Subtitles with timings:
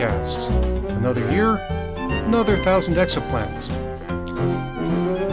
[0.00, 0.48] Jodcast.
[0.96, 1.56] Another year,
[2.24, 3.68] another thousand exoplanets.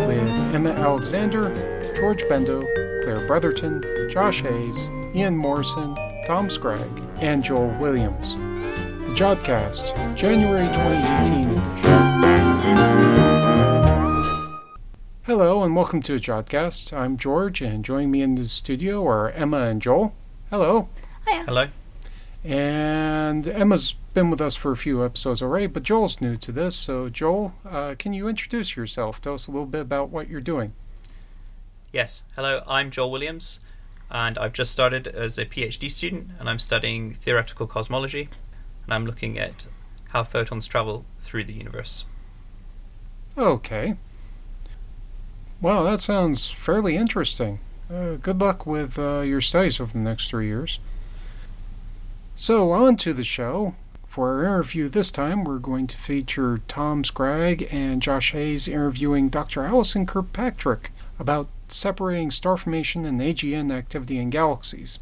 [0.06, 1.44] With Emma Alexander,
[1.96, 2.66] George Bendo,
[3.02, 5.96] Claire Bretherton, Josh Hayes, Ian Morison,
[6.26, 6.82] Tom Scragg,
[7.22, 8.36] and Joel Williams.
[9.08, 11.88] The Jodcast, January 2018 edition.
[15.24, 16.92] Hello and welcome to a Jodcast.
[16.92, 20.14] I'm George, and joining me in the studio are Emma and Joel.
[20.50, 20.90] Hello.
[21.26, 21.44] Hiya.
[21.46, 21.68] Hello.
[22.44, 26.76] And Emma's been with us for a few episodes already, but Joel's new to this.
[26.76, 29.22] So, Joel, uh, can you introduce yourself?
[29.22, 30.74] Tell us a little bit about what you're doing.
[31.94, 32.24] Yes.
[32.36, 33.60] Hello, I'm Joel Williams,
[34.10, 38.28] and I've just started as a PhD student, and I'm studying theoretical cosmology,
[38.86, 39.68] and I'm looking at
[40.06, 42.04] how photons travel through the universe.
[43.38, 43.98] Okay.
[45.62, 47.60] Well, that sounds fairly interesting.
[47.88, 50.80] Uh, good luck with uh, your studies over the next three years.
[52.36, 53.76] So, on to the show.
[54.18, 59.30] For our interview this time, we're going to feature Tom Scragg and Josh Hayes interviewing
[59.30, 59.64] Dr.
[59.64, 64.98] Allison Kirkpatrick about separating star formation and AGN activity in galaxies.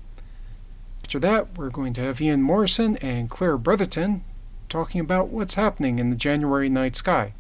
[1.02, 4.19] After that, we're going to have Ian Morison and Claire Bretherton
[4.67, 7.31] talking about what's happening in the January night sky.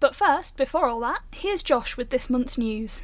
[0.00, 3.02] But first, before all that, here's Josh with this month's news.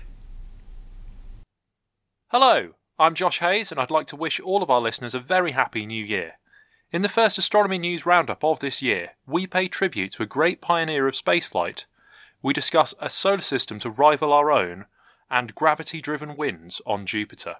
[2.32, 5.52] Hello, I'm Josh Hayes, and I'd like to wish all of our listeners a very
[5.52, 6.32] happy new year.
[6.92, 10.60] In the first astronomy news roundup of this year, we pay tribute to a great
[10.60, 11.84] pioneer of spaceflight.
[12.42, 14.86] We discuss a solar system to rival our own
[15.28, 17.56] and gravity driven winds on Jupiter.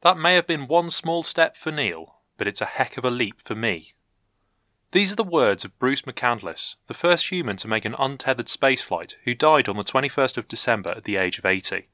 [0.00, 3.10] That may have been one small step for Neil, but it's a heck of a
[3.10, 3.94] leap for me.
[4.90, 9.14] These are the words of Bruce McCandless, the first human to make an untethered spaceflight,
[9.24, 11.88] who died on the 21st of December at the age of 80.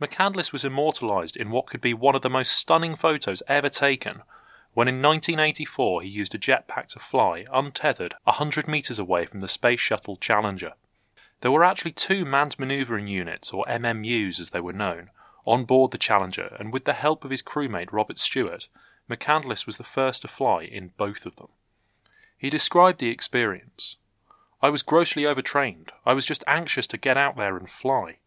[0.00, 4.22] McCandless was immortalised in what could be one of the most stunning photos ever taken
[4.72, 9.48] when in 1984 he used a jetpack to fly, untethered, 100 metres away from the
[9.48, 10.74] Space Shuttle Challenger.
[11.40, 15.10] There were actually two manned manoeuvring units, or MMUs as they were known,
[15.44, 18.68] on board the Challenger, and with the help of his crewmate Robert Stewart,
[19.08, 21.48] McCandless was the first to fly in both of them.
[22.38, 23.96] He described the experience.
[24.62, 25.90] I was grossly overtrained.
[26.06, 28.18] I was just anxious to get out there and fly.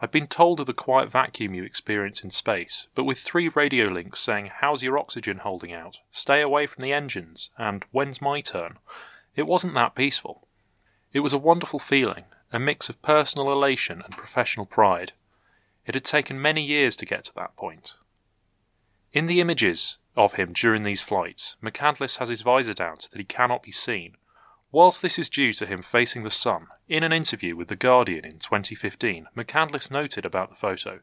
[0.00, 3.86] I'd been told of the quiet vacuum you experience in space, but with three radio
[3.86, 6.00] links saying, How's your oxygen holding out?
[6.10, 8.78] Stay away from the engines, and When's my turn?
[9.36, 10.48] It wasn't that peaceful.
[11.12, 15.12] It was a wonderful feeling, a mix of personal elation and professional pride.
[15.86, 17.94] It had taken many years to get to that point.
[19.12, 23.18] In the images of him during these flights, McCandless has his visor down so that
[23.18, 24.16] he cannot be seen.
[24.74, 28.24] Whilst this is due to him facing the sun, in an interview with The Guardian
[28.24, 30.98] in 2015, McCandless noted about the photo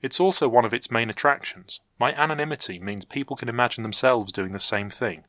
[0.00, 1.80] It's also one of its main attractions.
[1.98, 5.24] My anonymity means people can imagine themselves doing the same thing.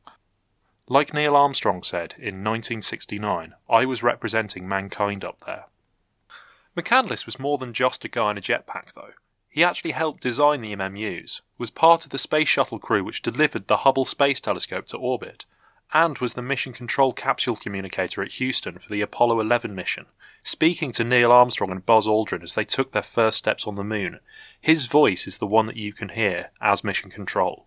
[0.86, 5.64] Like Neil Armstrong said in 1969, I was representing mankind up there.
[6.76, 9.14] McCandless was more than just a guy in a jetpack, though.
[9.48, 13.66] He actually helped design the MMUs, was part of the space shuttle crew which delivered
[13.66, 15.44] the Hubble Space Telescope to orbit,
[15.92, 20.06] and was the mission control capsule communicator at Houston for the Apollo 11 mission,
[20.42, 23.84] speaking to Neil Armstrong and Buzz Aldrin as they took their first steps on the
[23.84, 24.20] moon.
[24.60, 27.66] His voice is the one that you can hear as mission control.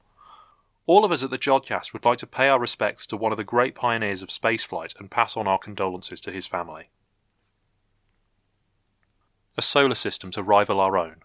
[0.85, 3.38] All of us at the Jodcast would like to pay our respects to one of
[3.38, 6.89] the great pioneers of spaceflight and pass on our condolences to his family.
[9.57, 11.17] A solar system to rival our own.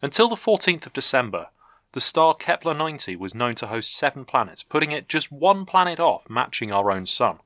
[0.00, 1.48] Until the 14th of December,
[1.96, 5.98] the star Kepler 90 was known to host seven planets, putting it just one planet
[5.98, 7.38] off matching our own Sun.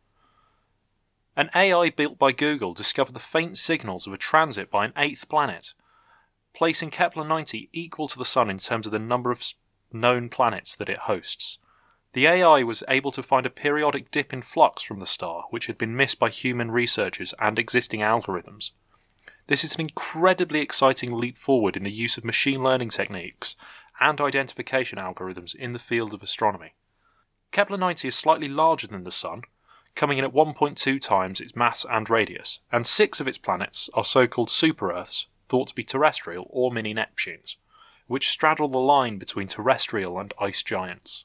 [1.37, 5.29] An AI built by Google discovered the faint signals of a transit by an eighth
[5.29, 5.73] planet,
[6.53, 9.45] placing Kepler 90 equal to the Sun in terms of the number of
[9.93, 11.61] known planets that it hosts.
[12.15, 15.69] The AI was able to find a periodic dip in flux from the star, which
[15.69, 18.73] had been missed by human researchers and existing algorithms.
[19.47, 23.55] This is an incredibly exciting leap forward in the use of machine learning techniques
[24.01, 26.75] and identification algorithms in the field of astronomy.
[27.53, 29.43] Kepler 90 is slightly larger than the Sun,
[29.95, 34.05] coming in at 1.2 times its mass and radius, and six of its planets are
[34.05, 37.57] so called super Earths, thought to be terrestrial or mini Neptunes,
[38.07, 41.25] which straddle the line between terrestrial and ice giants.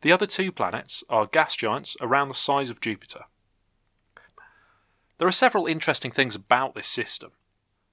[0.00, 3.24] The other two planets are gas giants around the size of Jupiter.
[5.18, 7.32] There are several interesting things about this system.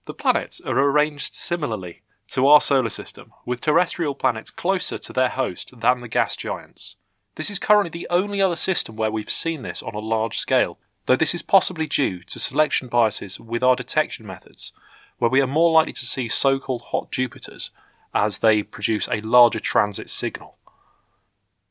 [0.05, 5.29] The planets are arranged similarly to our solar system, with terrestrial planets closer to their
[5.29, 6.95] host than the gas giants.
[7.35, 10.77] This is currently the only other system where we've seen this on a large scale,
[11.05, 14.71] though this is possibly due to selection biases with our detection methods,
[15.17, 17.69] where we are more likely to see so called hot Jupiters
[18.13, 20.57] as they produce a larger transit signal.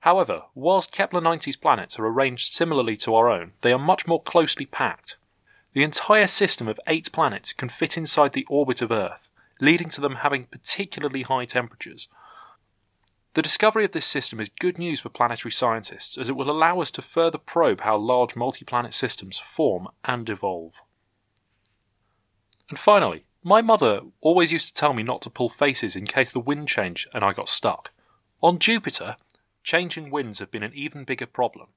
[0.01, 4.21] However, whilst Kepler 90's planets are arranged similarly to our own, they are much more
[4.21, 5.17] closely packed.
[5.73, 9.31] The entire system of eight planets can fit inside the orbit of Earth,
[9.61, 12.09] leading to them having particularly high temperatures.
[13.35, 16.81] The discovery of this system is good news for planetary scientists as it will allow
[16.81, 20.81] us to further probe how large multi planet systems form and evolve.
[22.71, 26.31] And finally, my mother always used to tell me not to pull faces in case
[26.31, 27.91] the wind changed and I got stuck.
[28.41, 29.17] On Jupiter,
[29.62, 31.69] changing winds have been an even bigger problem,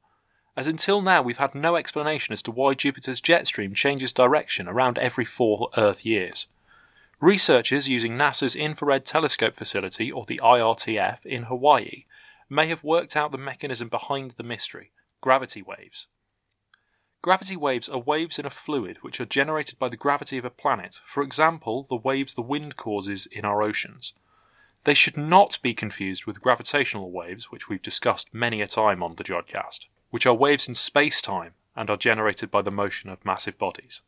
[0.56, 4.68] as until now we've had no explanation as to why Jupiter's jet stream changes direction
[4.68, 6.48] around every four Earth years.
[7.20, 12.06] Researchers using NASA's Infrared Telescope Facility, or the IRTF, in Hawaii
[12.48, 16.08] may have worked out the mechanism behind the mystery gravity waves.
[17.24, 20.52] Gravity waves are waves in a fluid which are generated by the gravity of a
[20.52, 24.14] planet, for example, the waves the wind causes in our oceans.
[24.84, 29.16] They should not be confused with gravitational waves, which we've discussed many a time on
[29.16, 33.26] the Jodcast, which are waves in space time and are generated by the motion of
[33.26, 34.04] massive bodies.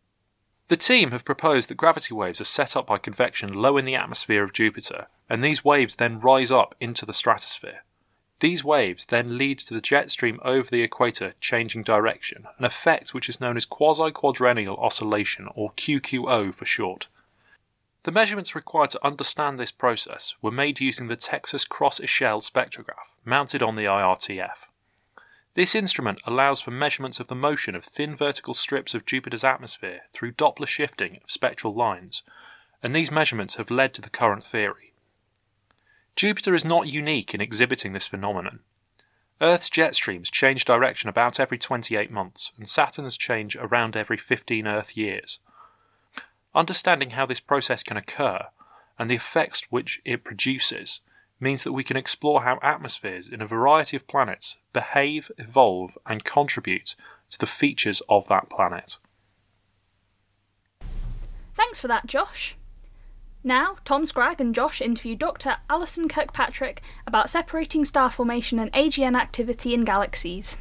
[0.70, 3.96] The team have proposed that gravity waves are set up by convection low in the
[3.96, 7.84] atmosphere of Jupiter, and these waves then rise up into the stratosphere.
[8.40, 13.16] These waves then lead to the jet stream over the equator changing direction, an effect
[13.16, 17.08] which is known as quasi quadrennial oscillation, or QQO for short.
[18.04, 23.16] The measurements required to understand this process were made using the Texas Cross Echelle spectrograph,
[23.26, 24.69] mounted on the IRTF.
[25.60, 30.04] This instrument allows for measurements of the motion of thin vertical strips of Jupiter's atmosphere
[30.14, 32.24] through Doppler shifting of spectral lines,
[32.82, 34.94] and these measurements have led to the current theory.
[36.16, 38.62] Jupiter is not unique in exhibiting this phenomenon.
[39.42, 44.66] Earth's jet streams change direction about every 28 months, and Saturn's change around every 15
[44.66, 45.40] Earth years.
[46.56, 48.46] Understanding how this process can occur
[48.98, 51.02] and the effects which it produces
[51.40, 56.24] means that we can explore how atmospheres in a variety of planets behave, evolve, and
[56.24, 56.96] contribute
[57.30, 58.98] to the features of that planet.
[61.56, 62.56] Thanks for that, Josh.
[63.44, 65.58] Now, Tom Scragg and Josh interview Dr.
[65.70, 70.58] Allison Kirkpatrick about separating star formation and AGN activity in galaxies.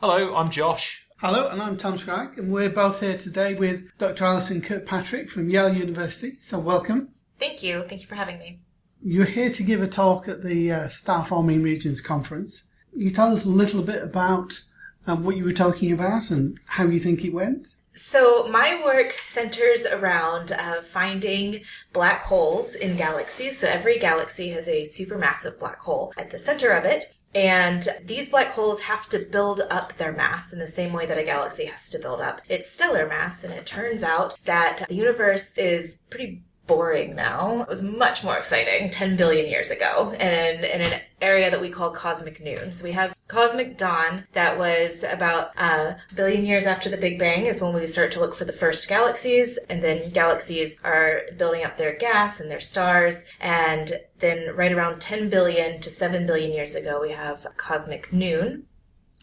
[0.00, 1.03] Hello, I'm Josh.
[1.18, 4.24] Hello, and I'm Tom Scragg, and we're both here today with Dr.
[4.24, 6.36] Allison Kirkpatrick from Yale University.
[6.40, 7.08] So, welcome.
[7.38, 7.84] Thank you.
[7.88, 8.58] Thank you for having me.
[9.00, 12.68] You're here to give a talk at the uh, Star Forming Regions Conference.
[12.92, 14.60] You tell us a little bit about
[15.06, 17.68] uh, what you were talking about and how you think it went.
[17.94, 21.62] So, my work centers around uh, finding
[21.92, 23.56] black holes in galaxies.
[23.56, 27.14] So, every galaxy has a supermassive black hole at the center of it.
[27.34, 31.18] And these black holes have to build up their mass in the same way that
[31.18, 33.42] a galaxy has to build up its stellar mass.
[33.42, 37.62] And it turns out that the universe is pretty boring now.
[37.62, 41.68] It was much more exciting 10 billion years ago in, in an area that we
[41.68, 42.72] call cosmic noon.
[42.72, 47.18] So we have cosmic dawn that was about uh, a billion years after the Big
[47.18, 51.22] Bang is when we start to look for the first galaxies and then galaxies are
[51.38, 56.26] building up their gas and their stars and then right around 10 billion to 7
[56.26, 58.66] billion years ago we have cosmic noon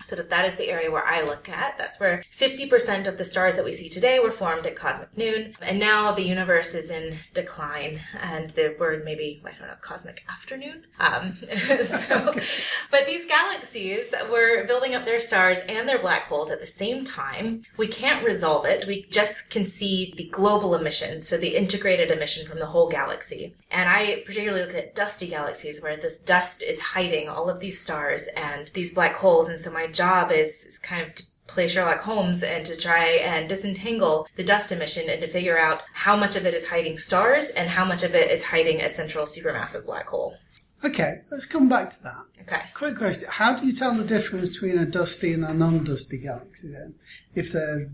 [0.04, 1.78] so that that is the area where I look at.
[1.78, 5.54] That's where 50% of the stars that we see today were formed at cosmic noon.
[5.62, 10.24] And now the universe is in decline and the word maybe, I don't know, cosmic
[10.30, 10.86] afternoon.
[11.00, 11.34] Um,
[11.84, 12.34] so,
[12.92, 17.04] but these galaxies were building up their stars and their black holes at the same
[17.04, 17.64] time.
[17.78, 18.88] We can't resolve it.
[18.88, 21.22] We just can see the global emission.
[21.22, 23.54] So the integrated emission from the whole galaxy.
[23.70, 27.80] And I particularly look at dusty galaxies where this dust is hiding all of these
[27.80, 29.48] stars and these black holes.
[29.48, 33.06] And so my job is, is kind of to play Sherlock Holmes and to try
[33.06, 36.98] and disentangle the dust emission and to figure out how much of it is hiding
[36.98, 40.36] stars and how much of it is hiding a central supermassive black hole.
[40.84, 42.24] Okay, let's come back to that.
[42.42, 42.62] Okay.
[42.74, 43.26] Quick question.
[43.30, 46.96] How do you tell the difference between a dusty and a non-dusty galaxy then,
[47.36, 47.92] if they're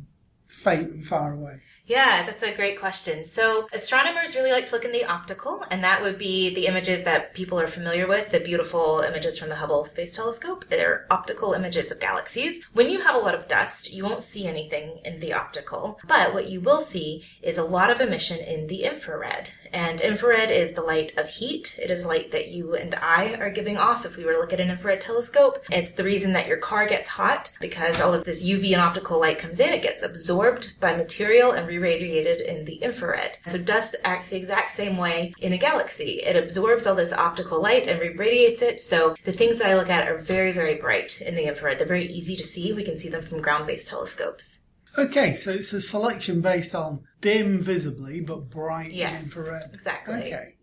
[0.47, 1.57] faint and far away?
[1.87, 3.23] Yeah, that's a great question.
[3.23, 7.03] So, astronomers really like to look in the optical, and that would be the images
[7.03, 10.65] that people are familiar with, the beautiful images from the Hubble Space Telescope.
[10.67, 12.61] They're optical images of galaxies.
[12.73, 16.33] When you have a lot of dust, you won't see anything in the optical, but
[16.33, 19.47] what you will see is a lot of emission in the infrared.
[19.73, 21.77] And infrared is the light of heat.
[21.81, 24.53] It is light that you and I are giving off if we were to look
[24.53, 25.63] at an infrared telescope.
[25.71, 29.19] It's the reason that your car gets hot because all of this UV and optical
[29.19, 29.73] light comes in.
[29.73, 33.37] It gets absorbed by material and re-radiated in the infrared.
[33.45, 36.21] So dust acts the exact same way in a galaxy.
[36.23, 38.81] It absorbs all this optical light and re-radiates it.
[38.81, 41.79] So the things that I look at are very, very bright in the infrared.
[41.79, 42.73] They're very easy to see.
[42.73, 44.59] We can see them from ground-based telescopes.
[44.97, 49.69] Okay, so it's a selection based on dim visibly but bright Yes, infrared.
[49.73, 50.15] exactly.
[50.15, 50.55] Okay.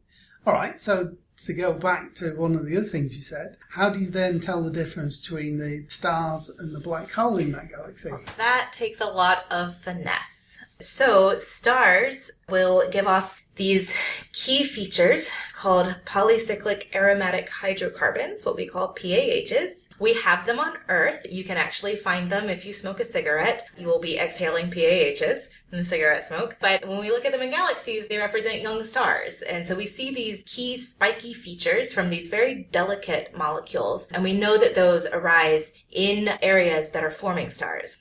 [0.46, 3.90] All right, so to go back to one of the other things you said, how
[3.90, 7.70] do you then tell the difference between the stars and the black hole in that
[7.70, 8.10] galaxy?
[8.36, 10.58] That takes a lot of finesse.
[10.80, 13.96] So, stars will give off these
[14.32, 19.83] key features called polycyclic aromatic hydrocarbons, what we call PAHs.
[20.04, 21.24] We have them on Earth.
[21.30, 23.70] You can actually find them if you smoke a cigarette.
[23.78, 26.58] You will be exhaling PAHs from the cigarette smoke.
[26.60, 29.40] But when we look at them in galaxies, they represent young stars.
[29.40, 34.06] And so we see these key spiky features from these very delicate molecules.
[34.10, 37.96] And we know that those arise in areas that are forming stars.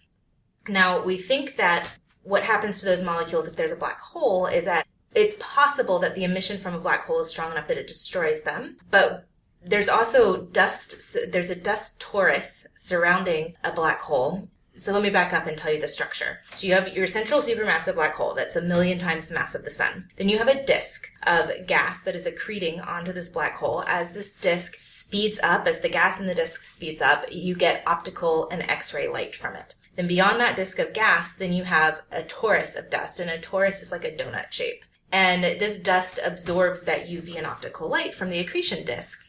[0.67, 4.65] Now, we think that what happens to those molecules if there's a black hole is
[4.65, 7.88] that it's possible that the emission from a black hole is strong enough that it
[7.88, 8.75] destroys them.
[8.91, 9.25] But
[9.65, 14.48] there's also dust, there's a dust torus surrounding a black hole.
[14.75, 16.39] So let me back up and tell you the structure.
[16.55, 19.63] So you have your central supermassive black hole that's a million times the mass of
[19.63, 20.10] the sun.
[20.17, 23.84] Then you have a disk of gas that is accreting onto this black hole.
[23.86, 27.84] As this disk speeds up, as the gas in the disk speeds up, you get
[27.86, 29.75] optical and X-ray light from it.
[29.96, 33.38] Then beyond that disk of gas, then you have a torus of dust, and a
[33.38, 34.84] torus is like a donut shape.
[35.12, 39.22] And this dust absorbs that UV and optical light from the accretion disk.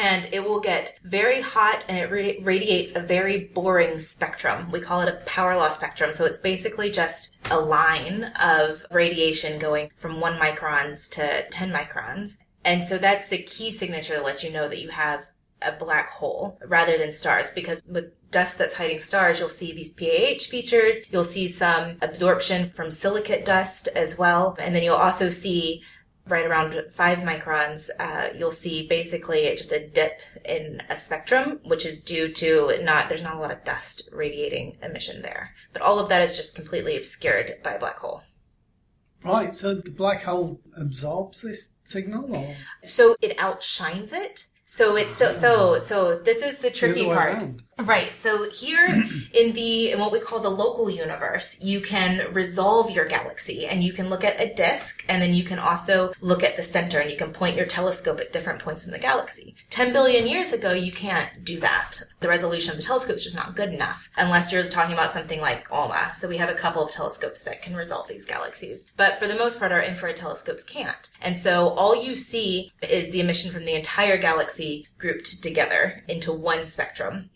[0.00, 4.70] And it will get very hot and it ra- radiates a very boring spectrum.
[4.70, 6.14] We call it a power law spectrum.
[6.14, 12.38] So it's basically just a line of radiation going from one microns to 10 microns.
[12.64, 15.26] And so that's the key signature that lets you know that you have
[15.60, 19.92] a black hole rather than stars because with dust that's hiding stars you'll see these
[19.92, 25.28] PAH features you'll see some absorption from silicate dust as well and then you'll also
[25.28, 25.82] see
[26.30, 31.84] right around five microns uh, you'll see basically just a dip in a spectrum which
[31.84, 35.54] is due to not there's not a lot of dust radiating emission there.
[35.72, 38.22] But all of that is just completely obscured by a black hole.
[39.24, 42.56] Right, so the black hole absorbs this signal, or?
[42.84, 44.46] So it outshines it.
[44.64, 47.34] So it's so so so this is the the tricky way part.
[47.34, 47.62] around?
[47.84, 48.16] Right.
[48.16, 48.86] So here
[49.34, 53.82] in the in what we call the local universe, you can resolve your galaxy and
[53.82, 56.98] you can look at a disk and then you can also look at the center
[57.00, 59.54] and you can point your telescope at different points in the galaxy.
[59.70, 61.98] 10 billion years ago, you can't do that.
[62.20, 65.40] The resolution of the telescope is just not good enough unless you're talking about something
[65.40, 66.12] like ALMA.
[66.14, 68.86] So we have a couple of telescopes that can resolve these galaxies.
[68.96, 71.08] But for the most part, our infrared telescopes can't.
[71.22, 76.32] And so all you see is the emission from the entire galaxy grouped together into
[76.32, 77.30] one spectrum.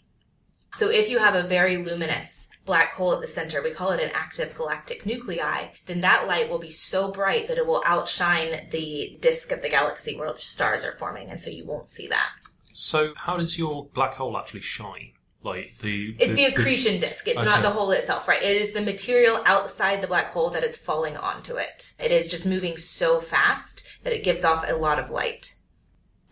[0.75, 4.03] So if you have a very luminous black hole at the center, we call it
[4.03, 8.69] an active galactic nuclei, then that light will be so bright that it will outshine
[8.71, 12.09] the disk of the galaxy where the stars are forming, and so you won't see
[12.09, 12.31] that.
[12.73, 15.13] So, how does your black hole actually shine?
[15.45, 17.29] Like the It's the accretion disk.
[17.29, 18.43] It's not the hole itself, right?
[18.43, 21.93] It is the material outside the black hole that is falling onto it.
[22.01, 25.54] It is just moving so fast that it gives off a lot of light.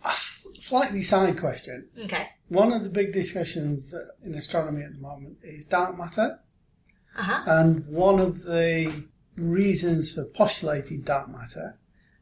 [0.05, 1.87] A slightly side question.
[2.03, 2.27] Okay.
[2.49, 6.39] One of the big discussions in astronomy at the moment is dark matter,
[7.15, 7.43] Uh huh.
[7.47, 9.05] and one of the
[9.37, 11.77] reasons for postulating dark matter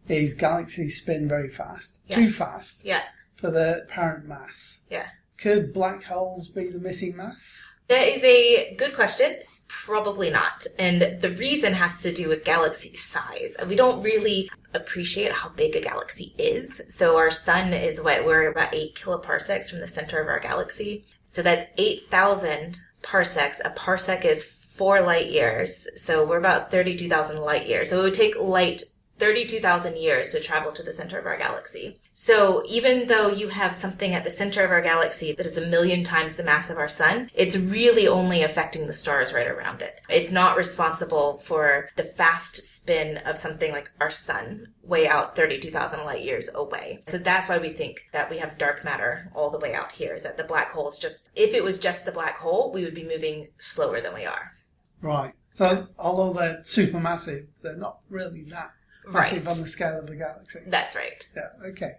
[0.07, 2.15] is galaxies spin very fast, Yeah.
[2.15, 3.01] too fast Yeah.
[3.35, 4.81] for their apparent mass.
[4.89, 5.07] Yeah.
[5.37, 7.61] Could black holes be the missing mass?
[7.87, 9.37] That is a good question.
[9.67, 10.65] Probably not.
[10.77, 13.55] And the reason has to do with galaxy size.
[13.67, 16.81] We don't really appreciate how big a galaxy is.
[16.89, 21.05] So our sun is what we're about eight kiloparsecs from the center of our galaxy.
[21.29, 23.61] So that's 8,000 parsecs.
[23.63, 25.87] A parsec is four light years.
[26.01, 27.89] So we're about 32,000 light years.
[27.89, 28.83] So it would take light
[29.21, 31.99] 32,000 years to travel to the center of our galaxy.
[32.13, 35.67] So even though you have something at the center of our galaxy that is a
[35.67, 39.83] million times the mass of our sun, it's really only affecting the stars right around
[39.83, 40.01] it.
[40.09, 46.03] It's not responsible for the fast spin of something like our sun way out 32,000
[46.03, 47.03] light years away.
[47.05, 50.15] So that's why we think that we have dark matter all the way out here
[50.15, 52.83] is that the black hole is just, if it was just the black hole, we
[52.83, 54.51] would be moving slower than we are.
[54.99, 55.33] Right.
[55.53, 58.71] So although they're supermassive, they're not really that
[59.07, 59.55] massive Right.
[59.55, 60.59] on the scale of the galaxy.
[60.67, 61.27] That's right.
[61.35, 61.69] Yeah.
[61.69, 61.91] Okay.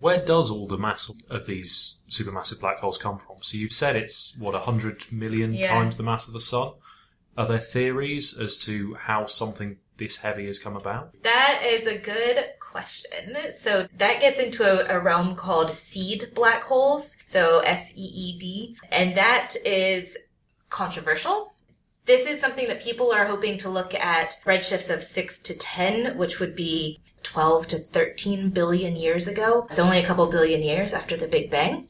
[0.00, 3.36] Where does all the mass of these supermassive black holes come from?
[3.42, 5.68] So you've said it's what hundred million Yeah.
[5.68, 6.72] times the mass of the sun.
[7.36, 11.14] Are there theories as to how something this heavy has come about?
[11.22, 13.36] That is a good question.
[13.56, 17.16] So that gets into a, a realm called seed black holes.
[17.26, 18.76] So S E E D.
[18.90, 20.16] And that is
[20.70, 21.53] controversial.
[22.06, 26.18] This is something that people are hoping to look at redshifts of 6 to 10,
[26.18, 29.66] which would be 12 to 13 billion years ago.
[29.70, 31.88] So only a couple billion years after the Big Bang.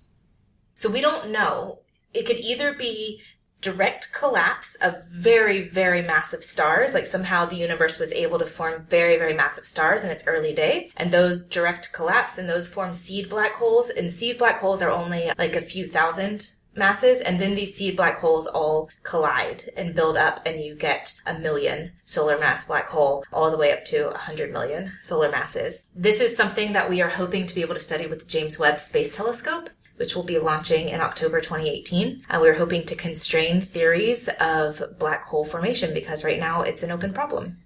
[0.77, 1.81] So we don't know.
[2.13, 3.23] It could either be
[3.61, 6.95] direct collapse of very, very massive stars.
[6.95, 10.55] Like somehow the universe was able to form very, very massive stars in its early
[10.55, 10.93] day.
[10.97, 13.91] And those direct collapse and those form seed black holes.
[13.91, 17.97] And seed black holes are only like a few thousand masses and then these seed
[17.97, 22.89] black holes all collide and build up and you get a million solar mass black
[22.89, 25.85] hole all the way up to 100 million solar masses.
[25.95, 28.59] This is something that we are hoping to be able to study with the James
[28.59, 32.07] Webb Space Telescope which will be launching in October 2018.
[32.09, 36.83] And uh, we're hoping to constrain theories of black hole formation because right now it's
[36.83, 37.57] an open problem.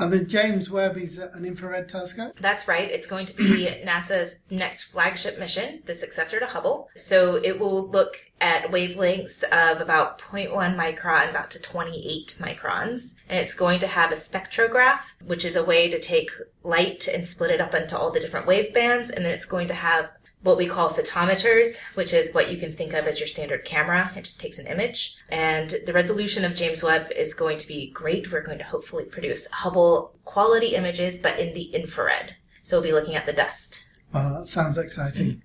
[0.00, 2.32] And the James Webb is an infrared telescope?
[2.40, 2.90] That's right.
[2.90, 6.88] It's going to be NASA's next flagship mission, the successor to Hubble.
[6.96, 13.14] So it will look at wavelengths of about 0.1 microns out to 28 microns.
[13.28, 16.30] And it's going to have a spectrograph, which is a way to take
[16.62, 19.10] light and split it up into all the different wave bands.
[19.10, 20.08] And then it's going to have
[20.42, 24.10] what we call photometers, which is what you can think of as your standard camera.
[24.16, 25.16] It just takes an image.
[25.28, 28.32] And the resolution of James Webb is going to be great.
[28.32, 32.36] We're going to hopefully produce Hubble quality images, but in the infrared.
[32.62, 33.84] So we'll be looking at the dust.
[34.14, 35.42] Wow, that sounds exciting.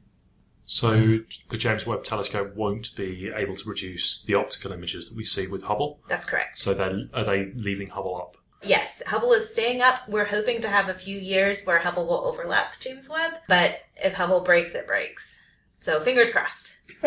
[0.65, 5.23] So the James Webb Telescope won't be able to produce the optical images that we
[5.23, 5.99] see with Hubble.
[6.07, 6.57] That's correct.
[6.57, 8.37] So they are they leaving Hubble up?
[8.65, 10.07] Yes, Hubble is staying up.
[10.09, 14.13] We're hoping to have a few years where Hubble will overlap James Webb, but if
[14.13, 15.37] Hubble breaks, it breaks.
[15.79, 16.77] So fingers crossed.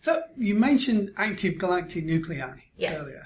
[0.00, 2.40] so you mentioned active galactic nuclei
[2.76, 2.98] Yes.
[3.00, 3.22] earlier.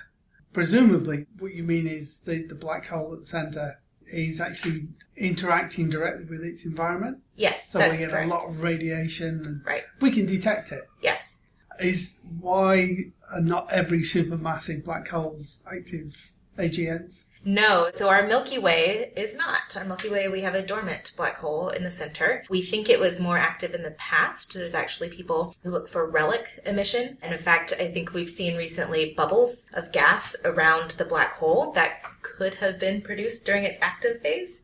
[0.53, 5.89] Presumably, what you mean is the, the black hole at the centre is actually interacting
[5.89, 7.19] directly with its environment.
[7.37, 8.27] yes, So we get correct.
[8.27, 9.83] a lot of radiation and Right.
[10.01, 10.83] we can detect it.
[11.03, 11.39] Yes.
[11.81, 12.97] Is why
[13.35, 17.27] are not every supermassive black holes active AGNs?
[17.47, 19.77] No, so our Milky Way is not.
[19.77, 22.43] Our Milky Way, we have a dormant black hole in the center.
[22.49, 24.55] We think it was more active in the past.
[24.55, 27.19] There's actually people who look for relic emission.
[27.21, 31.71] And in fact, I think we've seen recently bubbles of gas around the black hole
[31.73, 34.63] that could have been produced during its active phase.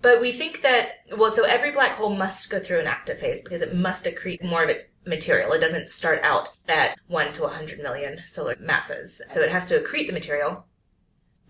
[0.00, 3.42] But we think that, well, so every black hole must go through an active phase
[3.42, 5.52] because it must accrete more of its material.
[5.52, 9.20] It doesn't start out at 1 to 100 million solar masses.
[9.28, 10.64] So it has to accrete the material.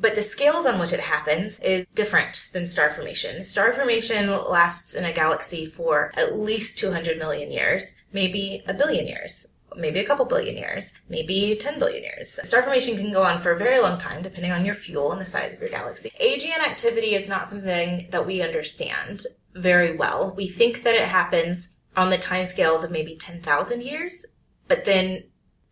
[0.00, 3.44] But the scales on which it happens is different than star formation.
[3.44, 9.08] Star formation lasts in a galaxy for at least 200 million years, maybe a billion
[9.08, 12.38] years, maybe a couple billion years, maybe 10 billion years.
[12.42, 15.20] Star formation can go on for a very long time depending on your fuel and
[15.20, 16.11] the size of your galaxy.
[16.20, 19.22] AGN activity is not something that we understand
[19.54, 20.35] very well.
[20.37, 24.24] We think that it happens on the timescales of maybe 10,000 years,
[24.68, 25.24] but then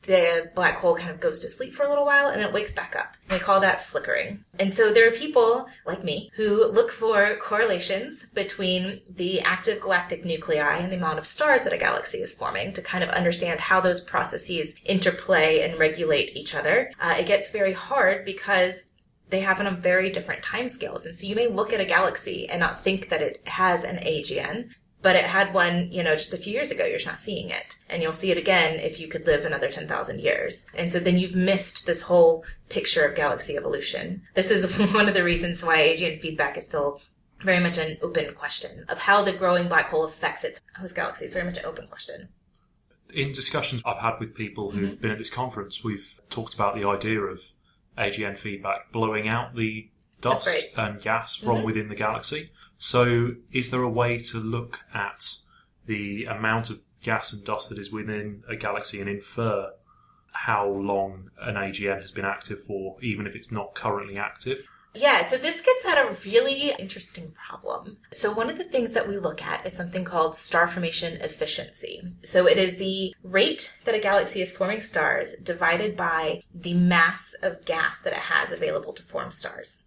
[0.02, 2.54] the black hole kind of goes to sleep for a little while and then it
[2.54, 3.16] wakes back up.
[3.30, 4.44] We call that flickering.
[4.58, 10.24] And so there are people like me who look for correlations between the active galactic
[10.24, 13.58] nuclei and the amount of stars that a galaxy is forming to kind of understand
[13.58, 16.92] how those processes interplay and regulate each other.
[17.00, 18.84] Uh, it gets very hard because
[19.28, 21.04] they happen on very different timescales.
[21.04, 23.96] And so you may look at a galaxy and not think that it has an
[23.96, 24.70] AGN,
[25.02, 26.84] but it had one, you know, just a few years ago.
[26.84, 27.76] You're just not seeing it.
[27.88, 30.66] And you'll see it again if you could live another 10,000 years.
[30.74, 34.22] And so then you've missed this whole picture of galaxy evolution.
[34.34, 37.00] This is one of the reasons why AGN feedback is still
[37.42, 41.26] very much an open question of how the growing black hole affects its host galaxy.
[41.26, 42.28] It's very much an open question.
[43.14, 45.00] In discussions I've had with people who've mm-hmm.
[45.00, 47.42] been at this conference, we've talked about the idea of
[47.96, 49.88] AGN feedback blowing out the
[50.30, 51.66] dust and gas from mm-hmm.
[51.66, 52.50] within the galaxy.
[52.78, 55.36] So, is there a way to look at
[55.86, 59.72] the amount of gas and dust that is within a galaxy and infer
[60.32, 64.66] how long an AGN has been active for, even if it's not currently active?
[64.98, 67.98] Yeah, so this gets at a really interesting problem.
[68.12, 72.00] So one of the things that we look at is something called star formation efficiency.
[72.22, 77.34] So it is the rate that a galaxy is forming stars divided by the mass
[77.42, 79.84] of gas that it has available to form stars.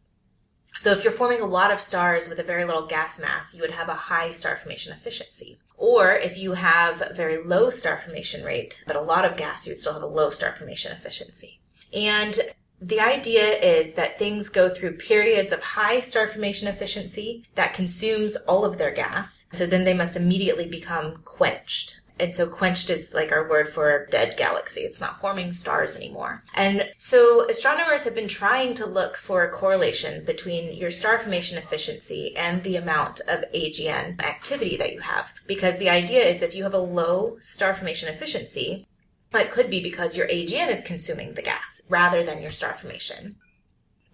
[0.79, 3.59] So if you're forming a lot of stars with a very little gas mass, you
[3.59, 5.59] would have a high star formation efficiency.
[5.75, 9.67] Or if you have a very low star formation rate, but a lot of gas,
[9.67, 11.59] you would still have a low star formation efficiency.
[11.93, 12.39] And
[12.81, 18.37] the idea is that things go through periods of high star formation efficiency that consumes
[18.47, 19.47] all of their gas.
[19.51, 21.98] So then they must immediately become quenched.
[22.19, 24.81] And so quenched is like our word for dead galaxy.
[24.81, 26.43] It's not forming stars anymore.
[26.53, 31.57] And so astronomers have been trying to look for a correlation between your star formation
[31.57, 35.31] efficiency and the amount of AGN activity that you have.
[35.47, 38.85] Because the idea is if you have a low star formation efficiency,
[39.33, 43.35] it could be because your AGN is consuming the gas rather than your star formation.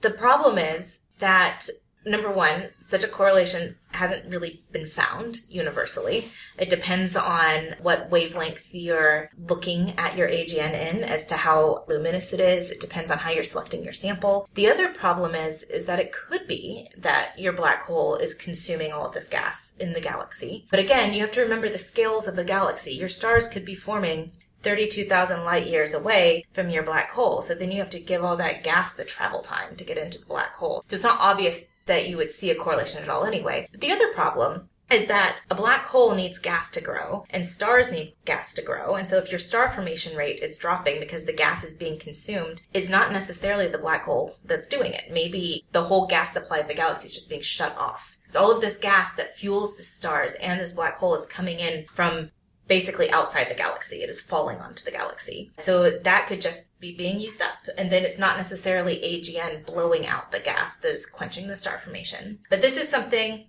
[0.01, 1.67] The problem is that
[2.05, 6.29] number one, such a correlation hasn't really been found universally.
[6.57, 12.33] It depends on what wavelength you're looking at your AGN in as to how luminous
[12.33, 12.69] it is.
[12.69, 14.47] It depends on how you're selecting your sample.
[14.53, 18.91] The other problem is is that it could be that your black hole is consuming
[18.91, 20.67] all of this gas in the galaxy.
[20.69, 22.93] But again, you have to remember the scales of a galaxy.
[22.93, 24.31] Your stars could be forming
[24.65, 27.41] 32,000 light years away from your black hole.
[27.41, 30.19] So then you have to give all that gas the travel time to get into
[30.19, 30.83] the black hole.
[30.87, 33.67] So it's not obvious that you would see a correlation at all anyway.
[33.71, 37.91] But the other problem is that a black hole needs gas to grow and stars
[37.91, 38.95] need gas to grow.
[38.95, 42.61] And so if your star formation rate is dropping because the gas is being consumed,
[42.73, 45.05] it's not necessarily the black hole that's doing it.
[45.11, 48.15] Maybe the whole gas supply of the galaxy is just being shut off.
[48.27, 51.59] So all of this gas that fuels the stars and this black hole is coming
[51.59, 52.31] in from
[52.67, 53.97] basically outside the galaxy.
[53.97, 55.51] It is falling onto the galaxy.
[55.57, 57.57] So that could just be being used up.
[57.77, 61.77] And then it's not necessarily AGN blowing out the gas that is quenching the star
[61.77, 62.39] formation.
[62.49, 63.45] But this is something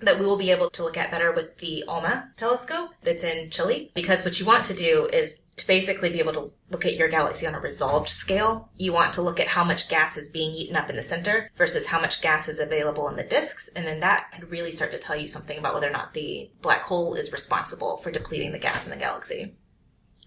[0.00, 3.50] that we will be able to look at better with the ALMA telescope that's in
[3.50, 3.90] Chile.
[3.94, 7.08] Because what you want to do is to basically be able to look at your
[7.08, 8.68] galaxy on a resolved scale.
[8.76, 11.50] You want to look at how much gas is being eaten up in the center
[11.56, 13.68] versus how much gas is available in the disks.
[13.74, 16.50] And then that could really start to tell you something about whether or not the
[16.60, 19.54] black hole is responsible for depleting the gas in the galaxy.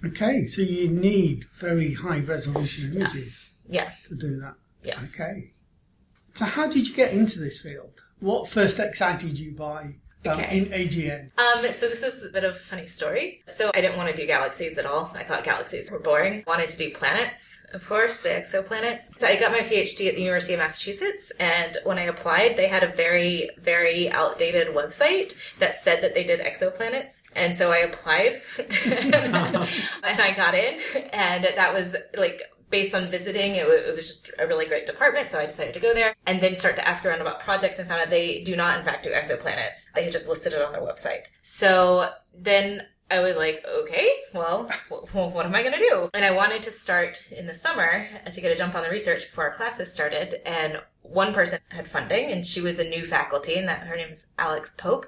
[0.04, 3.92] Okay, so you need very high resolution images Yeah.
[4.06, 4.56] to do that.
[4.82, 5.14] Yes.
[5.14, 5.54] Okay.
[6.34, 8.02] So how did you get into this field?
[8.20, 10.58] What first excited you by um, Okay.
[10.58, 11.32] in AGN?
[11.38, 13.42] Um, so this is a bit of a funny story.
[13.48, 15.12] So I didn't want to do galaxies at all.
[15.16, 16.44] I thought galaxies were boring.
[16.46, 19.10] Wanted to do planets, of course, the exoplanets.
[19.20, 22.68] So I got my PhD at the University of Massachusetts, and when I applied, they
[22.68, 27.22] had a very, very outdated website that said that they did exoplanets.
[27.36, 28.42] And so I applied,
[28.86, 29.16] and
[30.22, 30.80] I got in,
[31.14, 34.86] and that was like based on visiting, it, wa- it was just a really great
[34.86, 37.80] department, so I decided to go there and then start to ask around about projects
[37.80, 39.86] and found out they do not, in fact, do exoplanets.
[39.96, 41.24] They had just listed it on their website.
[41.42, 46.10] So then I was like, okay, well, wh- what am I going to do?
[46.14, 49.30] And I wanted to start in the summer to get a jump on the research
[49.30, 50.48] before our classes started.
[50.48, 54.28] And one person had funding, and she was a new faculty, and that her name's
[54.38, 55.08] Alex Pope.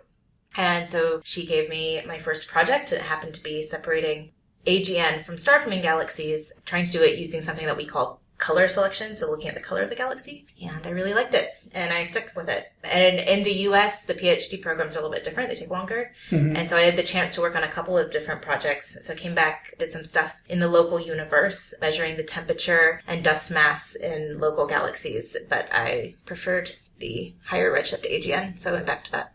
[0.58, 2.91] And so she gave me my first project.
[2.91, 4.32] It happened to be separating
[4.65, 8.67] AGN from star forming galaxies, trying to do it using something that we call color
[8.67, 10.45] selection, so looking at the color of the galaxy.
[10.62, 12.65] And I really liked it, and I stuck with it.
[12.84, 16.12] And in the US, the PhD programs are a little bit different, they take longer.
[16.32, 18.97] And so I had the chance to work on a couple of different projects.
[19.06, 23.24] So I came back, did some stuff in the local universe, measuring the temperature and
[23.24, 28.88] dust mass in local galaxies, but I preferred the higher redshift AGN, so I went
[28.88, 29.34] back to that.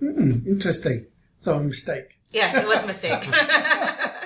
[0.00, 1.06] Hmm, interesting.
[1.38, 2.18] So a mistake.
[2.32, 3.28] Yeah, it was a mistake.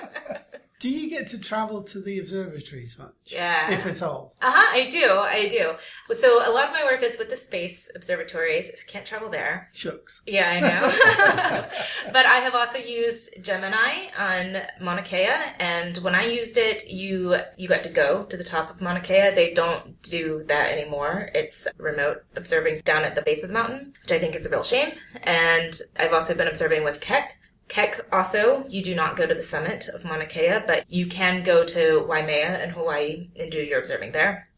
[0.81, 3.13] Do you get to travel to the observatories much?
[3.27, 3.71] Yeah.
[3.71, 4.33] If at all.
[4.41, 4.69] Uh huh.
[4.73, 5.11] I do.
[5.11, 5.73] I do.
[6.15, 8.83] So a lot of my work is with the space observatories.
[8.87, 9.69] Can't travel there.
[9.73, 10.23] Shucks.
[10.25, 11.69] Yeah, I know.
[12.11, 17.35] but I have also used Gemini on Mauna Kea, and when I used it, you
[17.57, 19.29] you got to go to the top of Mauna Kea.
[19.35, 21.29] They don't do that anymore.
[21.35, 24.49] It's remote observing down at the base of the mountain, which I think is a
[24.49, 24.93] real shame.
[25.21, 27.37] And I've also been observing with Keck.
[27.71, 31.41] Keck also, you do not go to the summit of Mauna Kea, but you can
[31.41, 34.49] go to Waimea in Hawaii and do your observing there.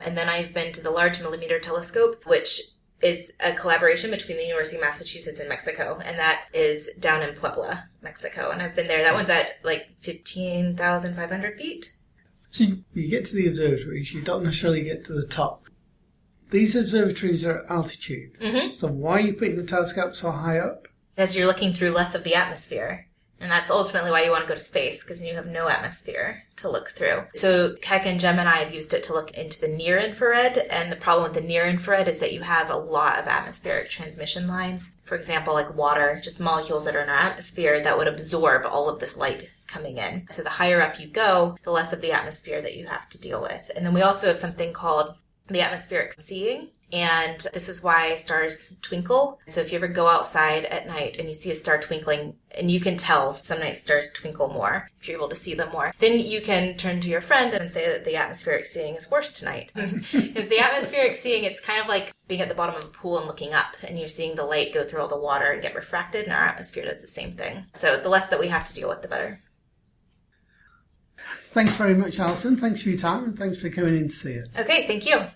[0.00, 2.60] And then I've been to the Large Millimeter Telescope, which
[3.00, 7.36] is a collaboration between the University of Massachusetts and Mexico, and that is down in
[7.36, 8.50] Puebla, Mexico.
[8.50, 9.04] And I've been there.
[9.04, 11.92] That one's at like 15,500 feet.
[12.50, 15.62] So you, you get to the observatories, you don't necessarily get to the top.
[16.50, 18.34] These observatories are at altitude.
[18.40, 18.76] Mhm.
[18.76, 20.88] So why are you putting the telescope so high up?
[21.18, 23.08] Because you're looking through less of the atmosphere.
[23.40, 26.44] And that's ultimately why you want to go to space, because you have no atmosphere
[26.58, 27.24] to look through.
[27.34, 30.96] So Keck and Gemini have used it to look into the near infrared, and the
[30.96, 34.92] problem with the near infrared is that you have a lot of atmospheric transmission lines.
[35.06, 38.88] For example, like water, just molecules that are in our atmosphere that would absorb all
[38.88, 40.24] of this light coming in.
[40.30, 43.20] So the higher up you go, the less of the atmosphere that you have to
[43.20, 43.72] deal with.
[43.74, 45.16] And then we also have something called
[45.48, 46.68] the atmospheric seeing.
[46.92, 49.38] And this is why stars twinkle.
[49.46, 52.70] So if you ever go outside at night and you see a star twinkling, and
[52.70, 55.92] you can tell some night stars twinkle more if you're able to see them more,
[55.98, 59.32] then you can turn to your friend and say that the atmospheric seeing is worse
[59.32, 59.70] tonight.
[60.28, 63.18] Because the atmospheric seeing, it's kind of like being at the bottom of a pool
[63.18, 65.74] and looking up, and you're seeing the light go through all the water and get
[65.74, 67.64] refracted, and our atmosphere does the same thing.
[67.74, 69.40] So the less that we have to deal with, the better.
[71.52, 72.56] Thanks very much, Allison.
[72.56, 74.58] Thanks for your time and thanks for coming in to see us.
[74.58, 75.26] Okay, thank you.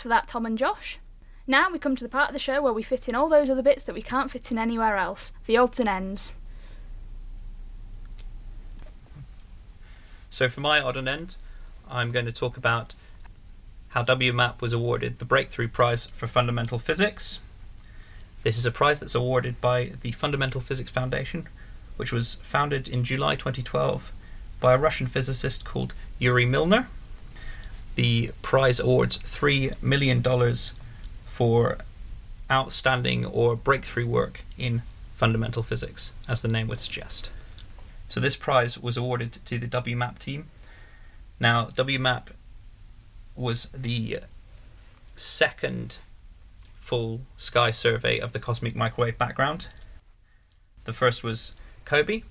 [0.00, 0.98] Thanks for that, Tom and Josh.
[1.46, 3.50] Now we come to the part of the show where we fit in all those
[3.50, 6.32] other bits that we can't fit in anywhere else the odds and ends.
[10.30, 11.36] So for my odd and end,
[11.90, 12.94] I'm going to talk about
[13.88, 17.38] how WMAP was awarded the Breakthrough Prize for Fundamental Physics.
[18.42, 21.46] This is a prize that's awarded by the Fundamental Physics Foundation,
[21.98, 24.12] which was founded in July 2012
[24.60, 26.88] by a Russian physicist called Yuri Milner.
[28.00, 30.24] The prize awards $3 million
[31.26, 31.76] for
[32.50, 34.80] outstanding or breakthrough work in
[35.16, 37.28] fundamental physics, as the name would suggest.
[38.08, 40.46] So this prize was awarded to the WMAP team.
[41.38, 42.28] Now, WMAP
[43.36, 44.20] was the
[45.14, 45.98] second
[46.78, 49.66] full sky survey of the cosmic microwave background.
[50.84, 51.52] The first was
[51.84, 52.22] COBE,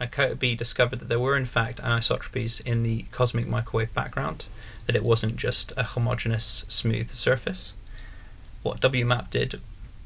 [0.00, 4.46] and uh, COBE discovered that there were in fact anisotropies in the cosmic microwave background,
[4.88, 7.74] that it wasn't just a homogeneous smooth surface.
[8.62, 9.60] What WMAP did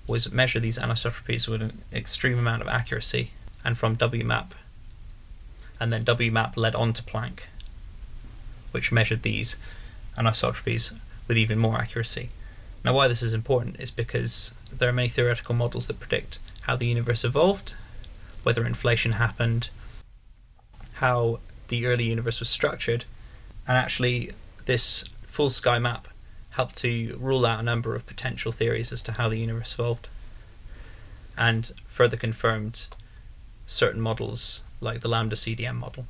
[0.09, 3.31] was measure these anisotropies with an extreme amount of accuracy,
[3.65, 4.51] and from WMAP,
[5.79, 7.43] and then WMAP led on to Planck,
[8.73, 9.55] which measured these
[10.17, 10.93] anisotropies
[11.29, 12.31] with even more accuracy.
[12.85, 16.75] Now, why this is important is because there are many theoretical models that predict how
[16.75, 17.75] the universe evolved,
[18.43, 19.69] whether inflation happened,
[20.95, 23.05] how the early universe was structured,
[23.69, 24.33] and actually,
[24.67, 26.09] this full sky map
[26.51, 30.09] helped to rule out a number of potential theories as to how the universe evolved,
[31.37, 32.87] and further confirmed
[33.67, 36.07] certain models like the lambda CDM model.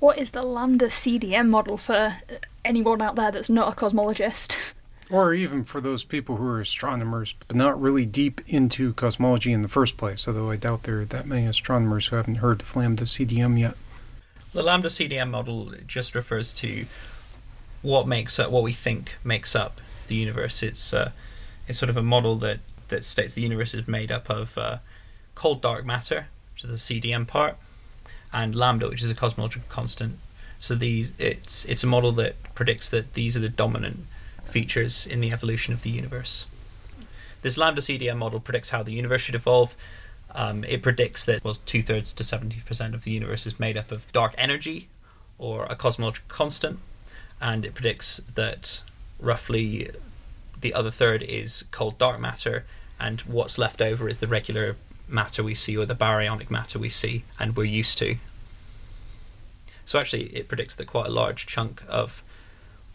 [0.00, 2.16] What is the lambda CDM model for
[2.64, 4.56] anyone out there that's not a cosmologist?
[5.10, 9.62] Or even for those people who are astronomers, but not really deep into cosmology in
[9.62, 12.76] the first place, although I doubt there are that many astronomers who haven't heard of
[12.76, 13.74] lambda CDM yet.
[14.52, 16.84] The lambda CDM model just refers to
[17.82, 20.62] what makes up what we think makes up the universe.
[20.62, 21.12] It's uh,
[21.66, 24.78] it's sort of a model that that states the universe is made up of uh,
[25.34, 27.56] cold dark matter, which is the CDM part,
[28.32, 30.18] and lambda, which is a cosmological constant.
[30.60, 34.06] So these it's it's a model that predicts that these are the dominant
[34.44, 36.46] features in the evolution of the universe.
[37.42, 39.76] This lambda CDM model predicts how the universe should evolve.
[40.34, 43.76] Um, it predicts that well, two thirds to seventy percent of the universe is made
[43.76, 44.88] up of dark energy,
[45.38, 46.80] or a cosmological constant,
[47.40, 48.82] and it predicts that
[49.18, 49.90] roughly
[50.60, 52.64] the other third is cold dark matter,
[52.98, 54.76] and what's left over is the regular
[55.08, 58.16] matter we see or the baryonic matter we see and we're used to.
[59.86, 62.22] So actually, it predicts that quite a large chunk of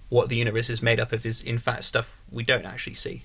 [0.09, 3.23] what the universe is made up of is in fact stuff we don't actually see.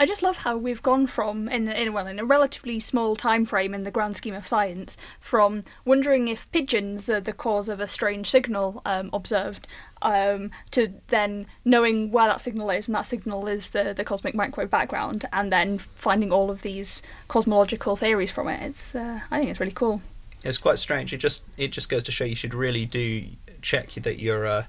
[0.00, 3.44] I just love how we've gone from in, in well in a relatively small time
[3.44, 7.80] frame in the grand scheme of science from wondering if pigeons are the cause of
[7.80, 9.66] a strange signal um, observed
[10.00, 14.34] um, to then knowing where that signal is and that signal is the the cosmic
[14.34, 18.62] microwave background and then finding all of these cosmological theories from it.
[18.62, 20.00] It's uh, I think it's really cool.
[20.42, 21.12] It's quite strange.
[21.12, 23.26] It just it just goes to show you should really do
[23.60, 24.46] check that you're.
[24.46, 24.64] Uh,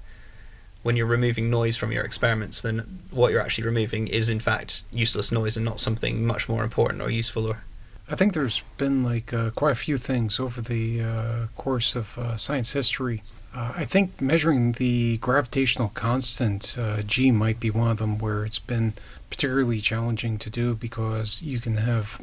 [0.82, 4.82] when you're removing noise from your experiments, then what you're actually removing is in fact
[4.92, 7.46] useless noise and not something much more important or useful.
[7.46, 7.62] Or
[8.10, 12.18] I think there's been like uh, quite a few things over the uh, course of
[12.18, 13.22] uh, science history.
[13.54, 18.44] Uh, I think measuring the gravitational constant uh, g might be one of them where
[18.44, 18.94] it's been
[19.30, 22.20] particularly challenging to do because you can have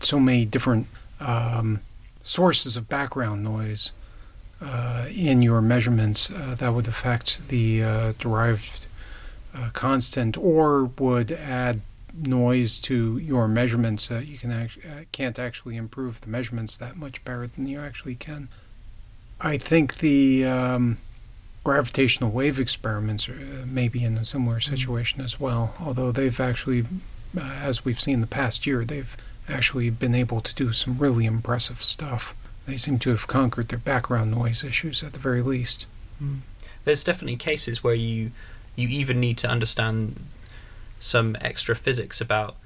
[0.00, 0.88] so many different
[1.20, 1.80] um,
[2.22, 3.92] sources of background noise
[5.14, 8.86] in your measurements uh, that would affect the uh, derived
[9.54, 11.80] uh, constant or would add
[12.14, 14.10] noise to your measurements.
[14.10, 14.78] you can act-
[15.12, 18.48] can't actually improve the measurements that much better than you actually can.
[19.40, 20.98] I think the um,
[21.62, 26.84] gravitational wave experiments are maybe in a similar situation as well, although they've actually,
[27.38, 29.16] as we've seen the past year, they've
[29.48, 32.34] actually been able to do some really impressive stuff.
[32.68, 35.86] They seem to have conquered their background noise issues at the very least.
[36.22, 36.40] Mm.
[36.84, 38.32] There's definitely cases where you
[38.76, 40.20] you even need to understand
[41.00, 42.56] some extra physics about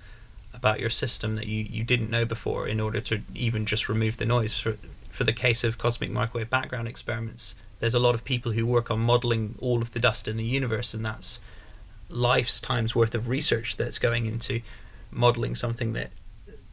[0.53, 4.17] about your system that you, you didn't know before in order to even just remove
[4.17, 4.53] the noise.
[4.59, 4.77] For,
[5.09, 8.91] for the case of cosmic microwave background experiments, there's a lot of people who work
[8.91, 11.39] on modeling all of the dust in the universe, and that's
[12.09, 14.63] life's time's worth of research that's going into
[15.13, 16.11] modeling something that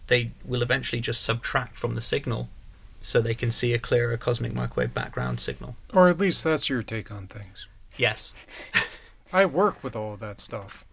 [0.07, 2.49] they will eventually just subtract from the signal
[3.01, 5.75] so they can see a clearer cosmic microwave background signal.
[5.93, 7.67] Or at least that's your take on things.
[7.97, 8.33] Yes.
[9.33, 10.85] I work with all of that stuff.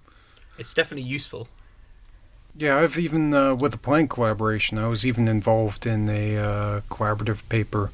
[0.58, 1.48] It's definitely useful.
[2.58, 6.80] Yeah, I've even, uh, with the Planck collaboration, I was even involved in a uh,
[6.90, 7.90] collaborative paper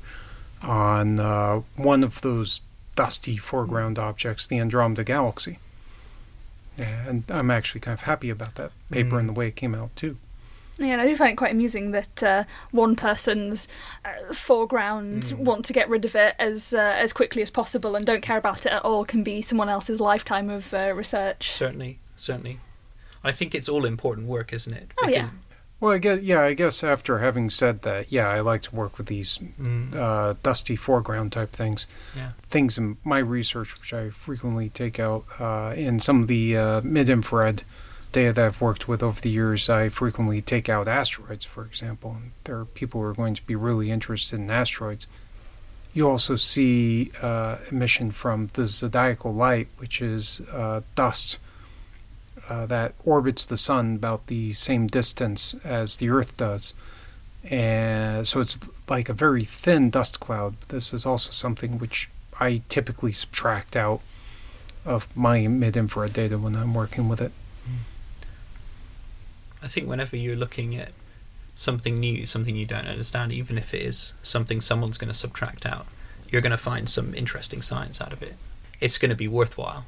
[0.62, 2.60] on uh, one of those
[2.94, 5.58] dusty foreground objects, the Andromeda Galaxy.
[6.78, 9.20] And I'm actually kind of happy about that paper Mm.
[9.20, 10.16] and the way it came out, too.
[10.78, 13.68] Yeah, and I do find it quite amusing that uh, one person's
[14.04, 15.36] uh, foreground Mm.
[15.38, 18.38] want to get rid of it as uh, as quickly as possible and don't care
[18.38, 21.50] about it at all can be someone else's lifetime of uh, research.
[21.50, 22.58] Certainly, certainly.
[23.24, 24.90] I think it's all important work, isn't it?
[24.98, 25.28] Oh, yeah.
[25.78, 28.98] Well, I guess, yeah, I guess after having said that, yeah, I like to work
[28.98, 31.86] with these Mm, uh, dusty foreground type things.
[32.16, 32.30] Yeah.
[32.42, 36.80] Things in my research, which I frequently take out uh, in some of the uh,
[36.82, 37.62] mid infrared
[38.12, 42.12] data that I've worked with over the years, I frequently take out asteroids, for example.
[42.12, 45.06] And there are people who are going to be really interested in asteroids.
[45.94, 51.38] You also see uh, emission from the zodiacal light, which is uh, dust
[52.48, 56.74] uh, that orbits the sun about the same distance as the Earth does.
[57.50, 60.54] And so it's like a very thin dust cloud.
[60.68, 64.00] This is also something which I typically subtract out
[64.84, 67.32] of my mid infrared data when I'm working with it.
[69.62, 70.92] I think whenever you're looking at
[71.54, 75.66] something new, something you don't understand, even if it is something someone's going to subtract
[75.66, 75.86] out,
[76.30, 78.34] you're going to find some interesting science out of it.
[78.80, 79.84] It's going to be worthwhile.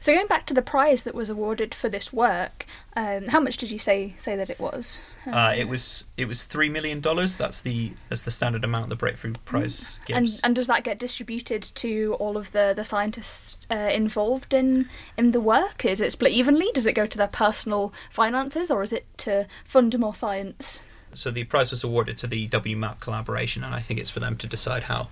[0.00, 3.56] So going back to the prize that was awarded for this work, um, how much
[3.56, 5.00] did you say say that it was?
[5.26, 7.36] Uh, it was it was three million dollars.
[7.36, 10.40] That's the that's the standard amount the Breakthrough Prize and gives.
[10.40, 15.32] and does that get distributed to all of the the scientists uh, involved in in
[15.32, 15.84] the work?
[15.84, 16.70] Is it split evenly?
[16.74, 20.80] Does it go to their personal finances, or is it to fund more science?
[21.14, 24.36] so the prize was awarded to the WMAP collaboration, and I think it's for them
[24.36, 25.08] to decide how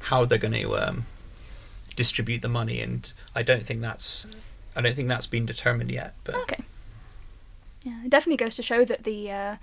[0.00, 1.06] how they're going to um,
[1.96, 2.80] distribute the money.
[2.80, 4.26] And I don't think that's
[4.76, 6.14] I don't think that's been determined yet.
[6.24, 6.62] But Okay.
[7.82, 9.56] Yeah, it definitely goes to show that the uh,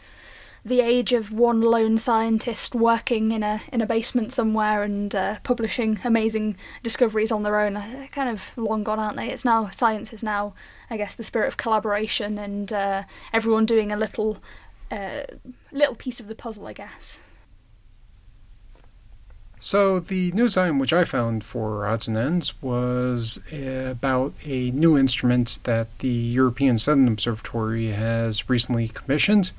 [0.63, 5.37] the age of one lone scientist working in a in a basement somewhere and uh,
[5.43, 9.29] publishing amazing discoveries on their own, uh, they're kind of long gone, aren't they?
[9.29, 10.53] It's now science is now,
[10.89, 14.37] I guess, the spirit of collaboration and uh, everyone doing a little
[14.91, 15.23] uh,
[15.71, 17.19] little piece of the puzzle, I guess.
[19.63, 24.71] So the news item which I found for odds and ends was eh, about a
[24.71, 29.51] new instrument that the European Southern Observatory has recently commissioned.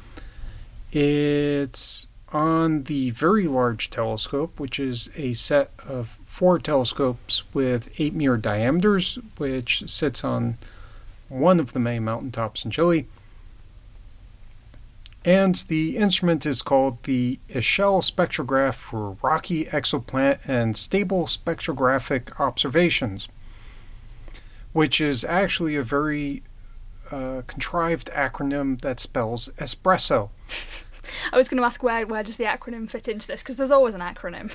[0.90, 8.12] It's on the Very Large Telescope, which is a set of four telescopes with eight
[8.12, 10.58] meter diameters, which sits on
[11.28, 13.06] one of the main mountaintops in Chile.
[15.24, 23.28] And the instrument is called the Echelle Spectrograph for Rocky Exoplanet and Stable Spectrographic Observations,
[24.72, 26.42] which is actually a very
[27.12, 30.30] uh, contrived acronym that spells espresso.
[31.32, 33.70] I was going to ask where where does the acronym fit into this because there's
[33.70, 34.52] always an acronym.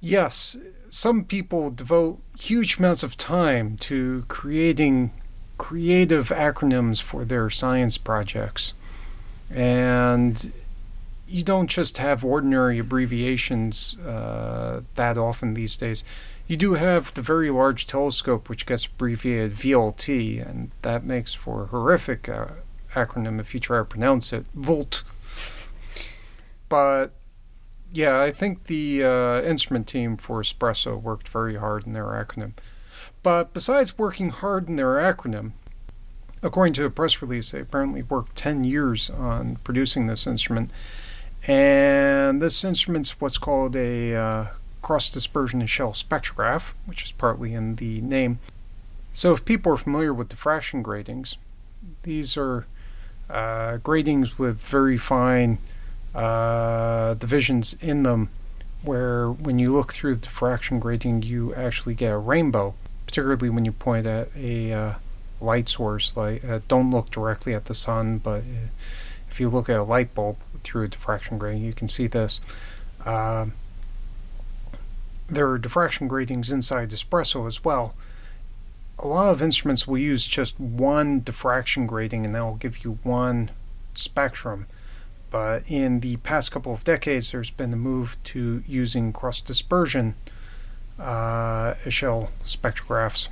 [0.00, 0.56] Yes,
[0.90, 5.12] some people devote huge amounts of time to creating
[5.58, 8.74] creative acronyms for their science projects.
[9.52, 10.52] And
[11.28, 16.04] you don't just have ordinary abbreviations uh, that often these days.
[16.46, 21.62] You do have the Very Large Telescope, which gets abbreviated VLT, and that makes for
[21.62, 22.48] a horrific uh,
[22.94, 25.04] acronym if you try to pronounce it VOLT.
[26.68, 27.12] But
[27.92, 32.52] yeah, I think the uh, instrument team for Espresso worked very hard in their acronym.
[33.22, 35.52] But besides working hard in their acronym,
[36.42, 40.70] according to a press release, they apparently worked 10 years on producing this instrument.
[41.46, 44.46] And this instrument's what's called a uh,
[44.80, 48.38] cross dispersion echelle spectrograph, which is partly in the name.
[49.12, 51.36] So, if people are familiar with diffraction gratings,
[52.04, 52.66] these are
[53.28, 55.58] uh, gratings with very fine
[56.14, 58.30] uh, divisions in them,
[58.82, 62.74] where when you look through the diffraction grating, you actually get a rainbow,
[63.06, 64.94] particularly when you point at a uh,
[65.42, 66.16] light source.
[66.16, 68.68] Like, uh, don't look directly at the sun, but uh,
[69.30, 72.40] if you look at a light bulb through a diffraction grating, you can see this.
[73.04, 73.52] Um
[75.28, 77.94] there are diffraction gratings inside espresso as well.
[78.98, 82.98] A lot of instruments will use just one diffraction grating and that will give you
[83.02, 83.50] one
[83.94, 84.66] spectrum.
[85.30, 90.14] But in the past couple of decades, there's been a move to using cross dispersion
[90.98, 93.28] uh, echelle spectrographs,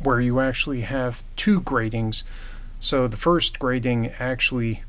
[0.00, 2.24] where you actually have two gratings.
[2.80, 4.82] So the first grating actually,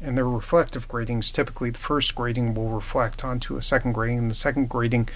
[0.00, 4.30] and they're reflective gratings, typically the first grating will reflect onto a second grating, and
[4.30, 5.08] the second grating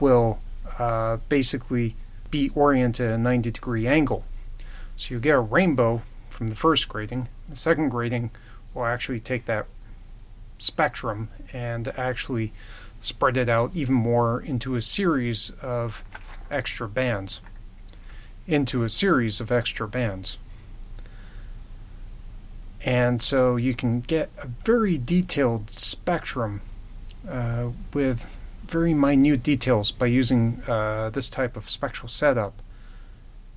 [0.00, 0.40] will
[0.78, 1.94] uh, basically
[2.30, 4.24] be oriented at a 90 degree angle.
[4.96, 7.28] So you get a rainbow from the first grating.
[7.48, 8.30] The second grating
[8.74, 9.66] will actually take that
[10.58, 12.52] spectrum and actually
[13.00, 16.04] spread it out even more into a series of
[16.50, 17.40] extra bands.
[18.50, 20.36] Into a series of extra bands.
[22.84, 26.60] And so you can get a very detailed spectrum
[27.28, 28.36] uh, with
[28.66, 32.54] very minute details by using uh, this type of spectral setup.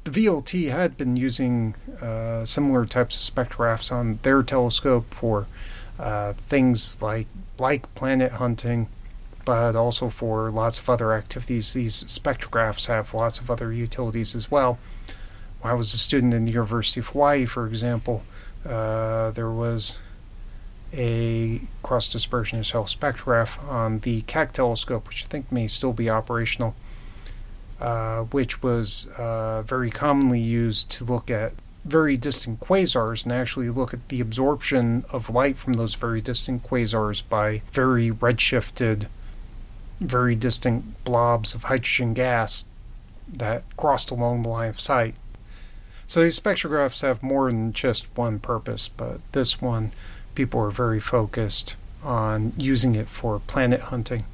[0.04, 5.48] The VLT had been using uh, similar types of spectrographs on their telescope for
[5.98, 7.28] uh, things like
[7.58, 8.90] like planet hunting,
[9.46, 11.74] but also for lots of other activities.
[11.74, 14.80] These spectrographs have lots of other utilities as well.
[15.62, 18.24] When I was a student in the University of Hawaii, for example,
[18.66, 19.98] uh, there was
[20.94, 26.10] a cross dispersion echelle spectrograph on the Keck telescope, which I think may still be
[26.10, 26.76] operational,
[27.82, 33.70] uh, which was uh, very commonly used to look at very distant quasars and actually
[33.70, 39.08] look at the absorption of light from those very distant quasars by very redshifted,
[40.04, 42.66] very distant blobs of hydrogen gas
[43.28, 45.16] that crossed along the line of sight.
[46.08, 49.92] So these spectrographs have more than just one purpose, but this one,
[50.36, 54.26] people are very focused on using it for planet hunting.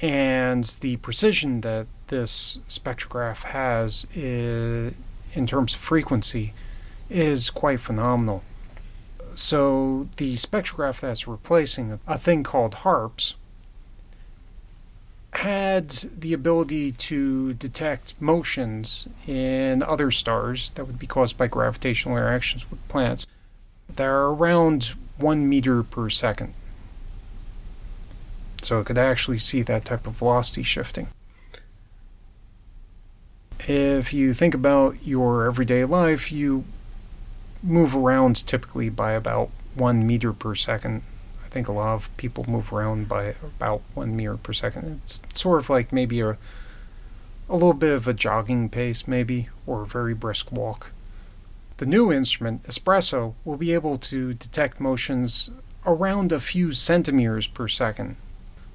[0.00, 4.94] And the precision that this spectrograph has is,
[5.34, 6.54] in terms of frequency
[7.10, 8.42] is quite phenomenal.
[9.34, 13.34] So the spectrograph that's replacing a thing called HARPS
[15.38, 22.16] had the ability to detect motions in other stars that would be caused by gravitational
[22.16, 23.26] interactions with planets
[23.94, 26.54] that are around one meter per second.
[28.62, 31.08] So it could actually see that type of velocity shifting.
[33.60, 36.64] If you think about your everyday life, you
[37.62, 41.02] move around typically by about one meter per second
[41.56, 45.00] think a lot of people move around by about one meter per second.
[45.02, 46.36] It's sort of like maybe a
[47.48, 50.90] a little bit of a jogging pace, maybe, or a very brisk walk.
[51.78, 55.48] The new instrument, Espresso, will be able to detect motions
[55.86, 58.16] around a few centimeters per second.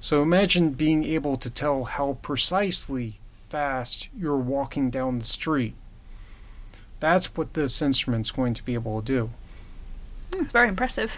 [0.00, 5.74] So imagine being able to tell how precisely fast you're walking down the street.
[6.98, 9.30] That's what this instrument's going to be able to do.
[10.34, 11.16] Hmm, it's very impressive.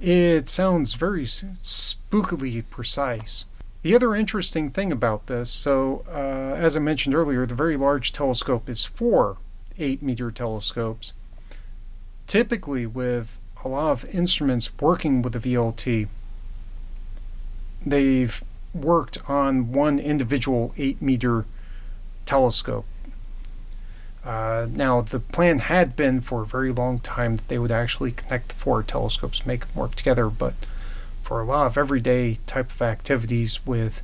[0.00, 3.46] It sounds very spookily precise.
[3.82, 8.12] The other interesting thing about this, so uh, as I mentioned earlier, the very large
[8.12, 9.38] telescope is four
[9.76, 11.12] 8 meter telescopes.
[12.26, 16.08] Typically, with a lot of instruments working with the VLT,
[17.84, 18.42] they've
[18.74, 21.44] worked on one individual 8 meter
[22.24, 22.84] telescope.
[24.28, 28.12] Uh, now, the plan had been for a very long time that they would actually
[28.12, 30.52] connect the four telescopes, make them work together, but
[31.22, 34.02] for a lot of everyday type of activities with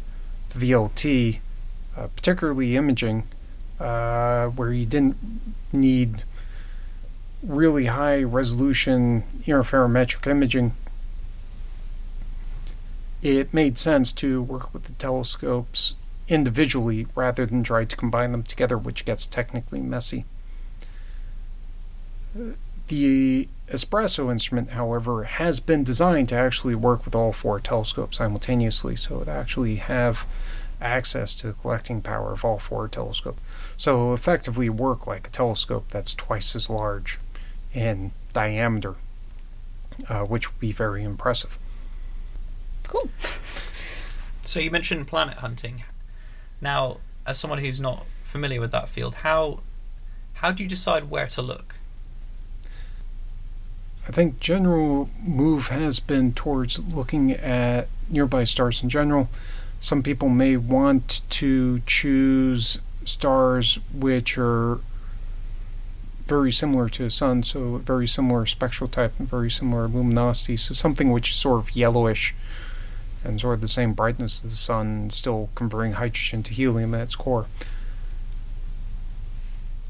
[0.49, 1.41] the VLT,
[1.95, 3.25] uh, particularly imaging,
[3.79, 5.19] uh, where you didn't
[5.75, 6.25] need
[7.43, 10.73] really high resolution interferometric imaging,
[13.21, 15.97] it made sense to work with the telescopes
[16.29, 20.25] individually rather than try to combine them together, which gets technically messy.
[22.89, 28.97] The Espresso instrument, however, has been designed to actually work with all four telescopes simultaneously,
[28.97, 30.27] so it actually have
[30.81, 33.41] access to the collecting power of all four telescopes.
[33.77, 37.19] So it'll effectively work like a telescope that's twice as large
[37.73, 38.97] in diameter,
[40.09, 41.57] uh, which would be very impressive.
[42.83, 43.09] Cool.
[44.45, 45.85] So you mentioned planet hunting.
[46.65, 46.97] Now,
[47.27, 49.61] as someone who's not familiar with that field, how
[50.41, 51.75] how do you decide where to look?
[54.09, 59.29] I think general move has been towards looking at nearby stars in general.
[59.79, 64.81] Some people may want to choose stars which are
[66.27, 70.57] very similar to the sun, so very similar spectral type and very similar luminosity.
[70.57, 72.35] So something which is sort of yellowish
[73.25, 77.03] and sort of the same brightness as the sun, still converting hydrogen to helium at
[77.03, 77.47] its core.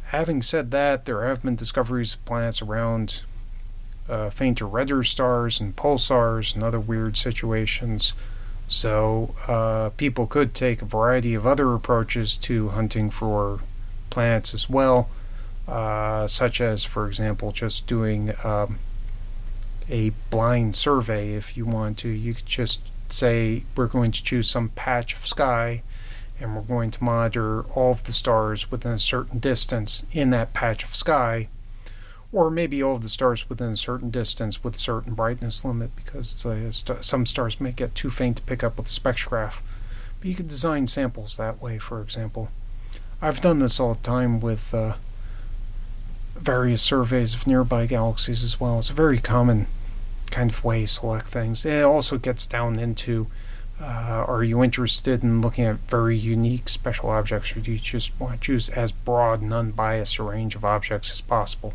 [0.07, 3.23] Having said that, there have been discoveries of planets around
[4.09, 8.13] uh, fainter redder stars and pulsars and other weird situations.
[8.69, 13.61] So uh, people could take a variety of other approaches to hunting for
[14.11, 15.09] planets as well,
[15.67, 18.79] uh, such as, for example, just doing um,
[19.91, 21.33] a blind survey.
[21.33, 22.81] If you want to, you could just
[23.13, 25.83] say we're going to choose some patch of sky
[26.41, 30.53] and we're going to monitor all of the stars within a certain distance in that
[30.53, 31.49] patch of sky,
[32.33, 35.95] or maybe all of the stars within a certain distance with a certain brightness limit
[35.95, 39.57] because st- some stars may get too faint to pick up with the spectrograph.
[40.19, 42.51] But you could design samples that way, for example.
[43.23, 44.95] I've done this all the time with uh,
[46.35, 48.81] various surveys of nearby galaxies as well.
[48.81, 49.67] It's a very common
[50.35, 51.65] kind of way select things.
[51.65, 53.29] It also gets down into
[53.81, 58.19] uh, are you interested in looking at very unique special objects, or do you just
[58.21, 61.75] want to choose as broad and unbiased a range of objects as possible?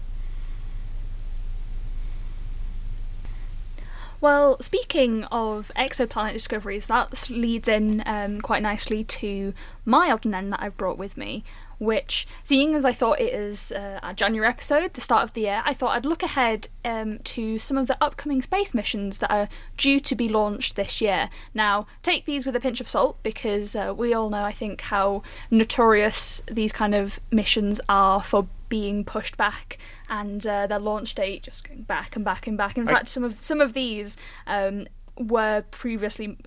[4.21, 9.53] Well, speaking of exoplanet discoveries, that leads in um, quite nicely to
[9.85, 11.45] my odd end that I've brought with me,
[11.79, 15.41] which, seeing as I thought it is uh, a January episode, the start of the
[15.41, 19.31] year, I thought I'd look ahead um, to some of the upcoming space missions that
[19.31, 21.29] are due to be launched this year.
[21.53, 24.81] Now, take these with a pinch of salt because uh, we all know, I think,
[24.81, 29.77] how notorious these kind of missions are for being pushed back
[30.09, 32.77] and uh, their launch date just going back and back and back.
[32.77, 34.17] In I- fact, some of some of these
[34.47, 34.85] um,
[35.17, 36.37] were previously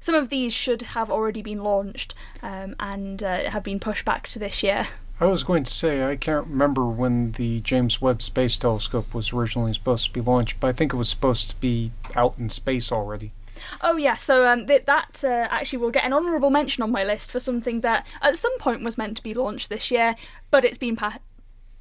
[0.00, 4.28] some of these should have already been launched um, and uh, have been pushed back
[4.28, 4.86] to this year.
[5.20, 9.32] I was going to say I can't remember when the James Webb Space Telescope was
[9.32, 12.48] originally supposed to be launched, but I think it was supposed to be out in
[12.48, 13.32] space already.
[13.80, 17.02] Oh yeah, so um, th- that uh, actually will get an honourable mention on my
[17.02, 20.14] list for something that at some point was meant to be launched this year,
[20.52, 21.18] but it's been pa-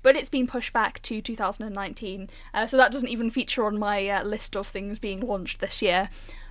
[0.02, 2.30] but it's been pushed back to 2019.
[2.54, 5.82] Uh, so that doesn't even feature on my uh, list of things being launched this
[5.82, 6.10] year.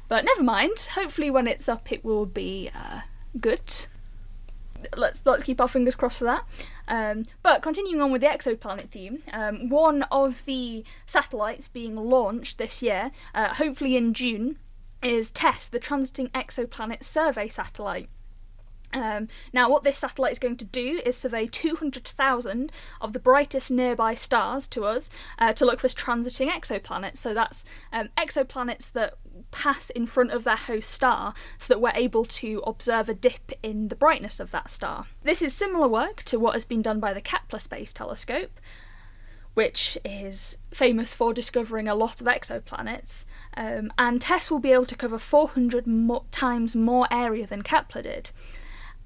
[0.09, 0.89] But never mind.
[0.95, 3.01] Hopefully, when it's up, it will be uh,
[3.41, 3.87] good.
[4.97, 6.45] Let's let's keep our fingers crossed for that.
[6.89, 12.59] Um, but continuing on with the exoplanet theme, um, one of the satellites being launched
[12.59, 14.59] this year, uh, hopefully in June,
[15.03, 18.09] is TESS, the Transiting Exoplanet Survey Satellite.
[18.93, 23.71] Um, now, what this satellite is going to do is survey 200,000 of the brightest
[23.71, 27.19] nearby stars to us uh, to look for transiting exoplanets.
[27.19, 29.15] So that's um, exoplanets that
[29.57, 33.53] pass in front of their host star so that we're able to observe a dip
[33.63, 35.07] in the brightness of that star.
[35.23, 38.61] This is similar work to what has been done by the Kepler Space Telescope,
[39.55, 43.25] which is famous for discovering a lot of exoplanets.
[43.57, 48.03] Um, and TESS will be able to cover 400 mo- times more area than Kepler
[48.03, 48.33] did.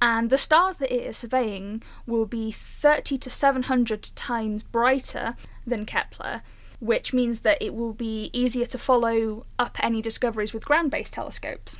[0.03, 5.87] And the stars that it is surveying will be 30 to 700 times brighter than
[5.87, 6.43] Kepler,
[6.81, 11.13] which means that it will be easier to follow up any discoveries with ground based
[11.13, 11.79] telescopes.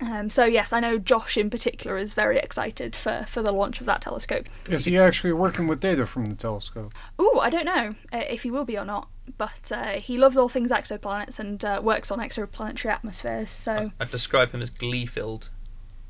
[0.00, 3.80] Um, so, yes, I know Josh in particular is very excited for, for the launch
[3.80, 4.46] of that telescope.
[4.68, 6.94] Is he actually working with data from the telescope?
[7.18, 9.08] Oh, I don't know uh, if he will be or not,
[9.38, 13.50] but uh, he loves all things exoplanets and uh, works on exoplanetary atmospheres.
[13.50, 15.48] So I'd describe him as glee filled.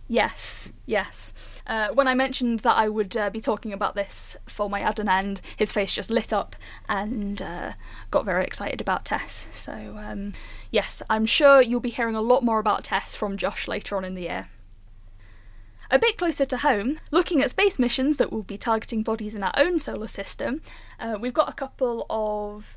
[0.08, 1.32] Yes, yes.
[1.66, 4.98] Uh, when I mentioned that I would uh, be talking about this for my ad
[4.98, 6.56] and end, his face just lit up
[6.88, 7.72] and uh,
[8.10, 9.46] got very excited about Tess.
[9.54, 10.32] So um,
[10.70, 14.04] yes, I'm sure you'll be hearing a lot more about Tess from Josh later on
[14.04, 14.48] in the year.
[15.90, 19.42] A bit closer to home, looking at space missions that will be targeting bodies in
[19.42, 20.60] our own solar system,
[21.00, 22.76] uh, we've got a couple of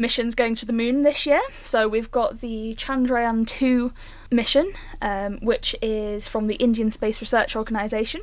[0.00, 1.40] missions going to the moon this year.
[1.64, 3.92] So we've got the Chandrayaan 2
[4.30, 4.72] mission,
[5.02, 8.22] um, which is from the Indian Space Research Organisation.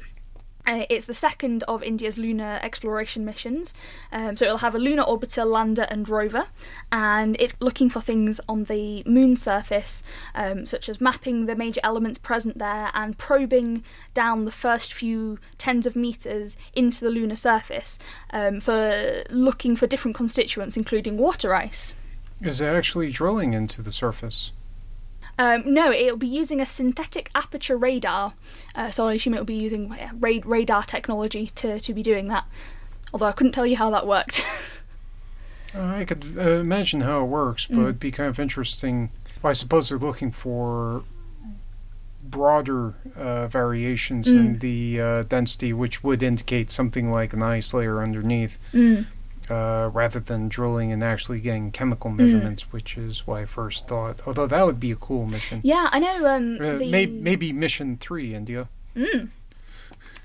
[0.68, 3.74] Uh, it's the second of India's lunar exploration missions.
[4.12, 6.48] Um, so it'll have a lunar orbiter, lander, and rover,
[6.92, 10.04] and it's looking for things on the moon surface,
[10.36, 15.40] um, such as mapping the major elements present there and probing down the first few
[15.58, 17.98] tens of meters into the lunar surface
[18.32, 21.96] um, for looking for different constituents, including water ice.
[22.42, 24.52] Is it actually drilling into the surface?
[25.40, 28.34] Um, no, it'll be using a synthetic aperture radar.
[28.76, 32.26] Uh, so I assume it'll be using uh, ra- radar technology to, to be doing
[32.26, 32.46] that.
[33.14, 34.44] Although I couldn't tell you how that worked.
[35.76, 37.84] Uh, I could uh, imagine how it works, but Mm.
[37.84, 39.12] it'd be kind of interesting.
[39.44, 41.04] Well, I suppose they're looking for
[42.24, 44.60] broader uh, variations in Mm.
[44.62, 49.06] the uh, density, which would indicate something like an ice layer underneath, Mm.
[49.50, 52.18] Uh, rather than drilling and actually getting chemical Mm.
[52.18, 54.22] measurements, which is what I first thought.
[54.28, 55.62] Although that would be a cool mission.
[55.64, 56.28] Yeah, I know.
[56.28, 56.92] Um, Uh, the...
[56.92, 58.68] may- maybe mission three, India.
[58.96, 59.30] Mm.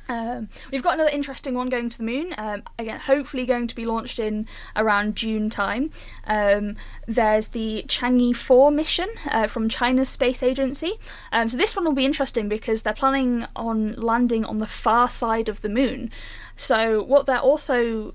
[0.09, 2.35] Um, we've got another interesting one going to the moon.
[2.37, 4.47] Um, again, hopefully going to be launched in
[4.77, 5.91] around June time.
[6.27, 10.99] Um, there's the Chang'e 4 mission uh, from China's space agency.
[11.31, 15.09] Um, so this one will be interesting because they're planning on landing on the far
[15.09, 16.11] side of the moon.
[16.57, 18.15] So what they're also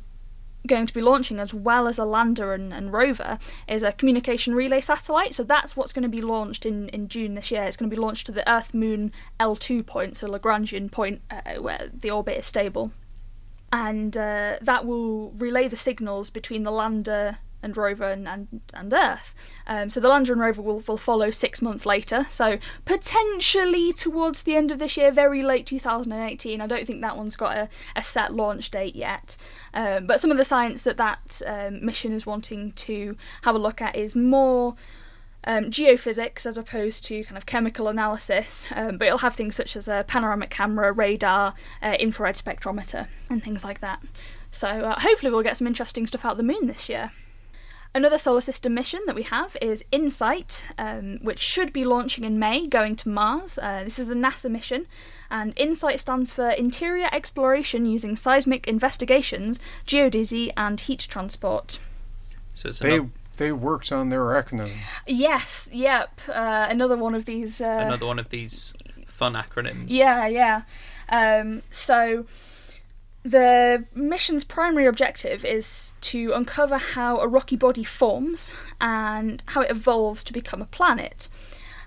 [0.67, 3.37] going to be launching as well as a lander and, and rover
[3.67, 5.33] is a communication relay satellite.
[5.33, 7.63] So that's what's going to be launched in, in june this year.
[7.63, 11.55] It's going to be launched to the earth moon l2 point so lagrangian point uh,
[11.59, 12.91] where the orbit is stable.
[13.71, 18.93] And uh, that will relay the signals between the lander and rover and, and, and
[18.93, 19.33] Earth.
[19.65, 24.43] Um, so the lander and rover will, will follow six months later, so potentially towards
[24.43, 26.61] the end of this year, very late 2018.
[26.61, 29.37] I don't think that one's got a, a set launch date yet.
[29.73, 33.59] Um, but some of the science that that um, mission is wanting to have a
[33.59, 34.75] look at is more.
[35.43, 39.77] Um, geophysics as opposed to kind of chemical analysis, um, but it'll have things such
[39.77, 44.03] as a panoramic camera, radar, uh, infrared spectrometer, and things like that.
[44.51, 47.11] So uh, hopefully we'll get some interesting stuff out of the moon this year.
[47.95, 52.37] Another solar system mission that we have is InSight, um, which should be launching in
[52.37, 53.57] May, going to Mars.
[53.57, 54.87] Uh, this is the NASA mission,
[55.31, 61.79] and InSight stands for Interior Exploration Using Seismic Investigations, Geodesy, and Heat Transport.
[62.53, 63.01] So it's They
[63.37, 64.71] they worked on their acronym.
[65.05, 67.61] Yes, yep, uh, another one of these.
[67.61, 68.73] Uh, another one of these
[69.05, 69.85] fun acronyms.
[69.87, 70.61] Yeah, yeah.
[71.09, 72.25] Um, so
[73.29, 79.69] the mission's primary objective is to uncover how a rocky body forms and how it
[79.69, 81.27] evolves to become a planet.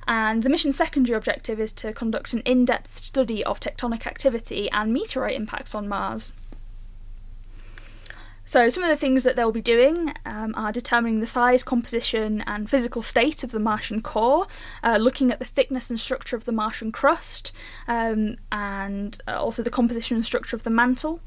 [0.06, 4.68] And the mission's secondary objective is to conduct an in depth study of tectonic activity
[4.70, 6.34] and meteorite impacts on Mars.
[8.44, 12.42] So, some of the things that they'll be doing um, are determining the size, composition,
[12.46, 14.46] and physical state of the Martian core,
[14.82, 17.52] uh, looking at the thickness and structure of the Martian crust,
[17.86, 21.20] um, and uh, also the composition and structure of the mantle,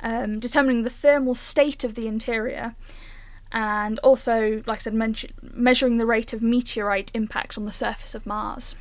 [0.00, 2.76] um, determining the thermal state of the interior,
[3.50, 8.14] and also, like I said, men- measuring the rate of meteorite impacts on the surface
[8.14, 8.76] of Mars.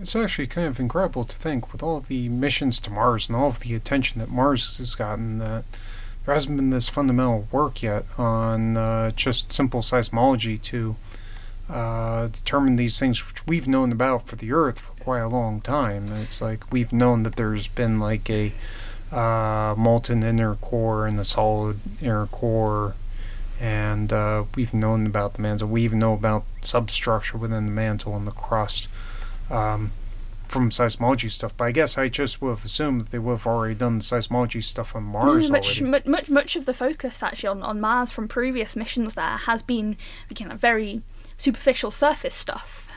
[0.00, 3.48] It's actually kind of incredible to think, with all the missions to Mars and all
[3.48, 5.64] of the attention that Mars has gotten, that
[6.28, 10.94] there hasn't been this fundamental work yet on uh, just simple seismology to
[11.70, 15.62] uh, determine these things, which we've known about for the Earth for quite a long
[15.62, 16.12] time.
[16.12, 18.52] It's like we've known that there's been like a
[19.10, 22.94] uh, molten inner core and a solid inner core.
[23.58, 25.68] And uh, we've known about the mantle.
[25.68, 28.88] We even know about substructure within the mantle and the crust
[29.50, 29.92] um,
[30.48, 31.56] from seismology stuff.
[31.56, 34.62] But I guess I just would have assumed that they would have already done seismology
[34.62, 35.90] stuff on Mars Yeah, much, already.
[35.90, 39.62] much, much, much of the focus actually on, on Mars from previous missions there has
[39.62, 39.96] been
[40.34, 41.02] kind of very
[41.36, 42.88] superficial surface stuff.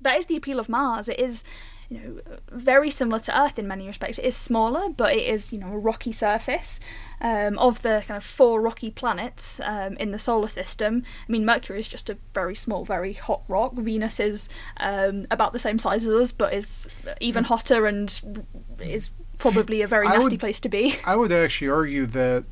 [0.00, 1.08] That is the appeal of Mars.
[1.08, 1.42] It is,
[1.88, 4.18] you know, very similar to Earth in many respects.
[4.18, 6.80] It is smaller, but it is, you know, a rocky surface.
[7.18, 11.46] Um, of the kind of four rocky planets um, in the solar system, I mean,
[11.46, 13.72] Mercury is just a very small, very hot rock.
[13.74, 16.88] Venus is um, about the same size as us, but is
[17.20, 18.20] even hotter and
[18.80, 20.96] is probably a very I nasty would- place to be.
[21.06, 22.44] I would actually argue that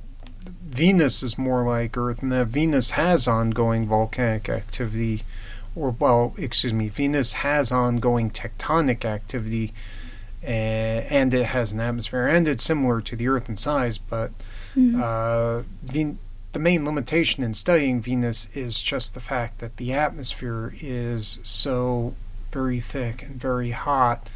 [0.62, 5.22] Venus is more like Earth, and that Venus has ongoing volcanic activity,
[5.76, 9.72] or well, excuse me, Venus has ongoing tectonic activity,
[10.42, 14.30] uh, and it has an atmosphere, and it's similar to the Earth in size, but
[14.76, 16.18] uh, Ven-
[16.52, 22.14] the main limitation in studying Venus is just the fact that the atmosphere is so
[22.52, 24.30] very thick and very hot.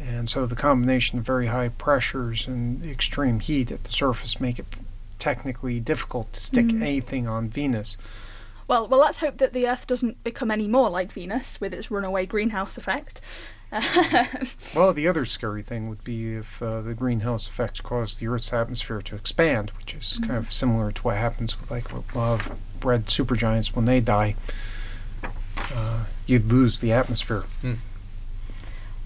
[0.00, 4.58] And so the combination of very high pressures and extreme heat at the surface make
[4.58, 4.64] it
[5.18, 7.98] technically difficult to stick anything on Venus.
[8.70, 11.90] Well, well, let's hope that the Earth doesn't become any more like Venus with its
[11.90, 13.20] runaway greenhouse effect.
[14.74, 18.52] Well, the other scary thing would be if uh, the greenhouse effects caused the Earth's
[18.52, 22.40] atmosphere to expand, which is kind of similar to what happens with like a lot
[22.40, 24.36] of red supergiants when they die.
[25.56, 27.44] Uh, you'd lose the atmosphere.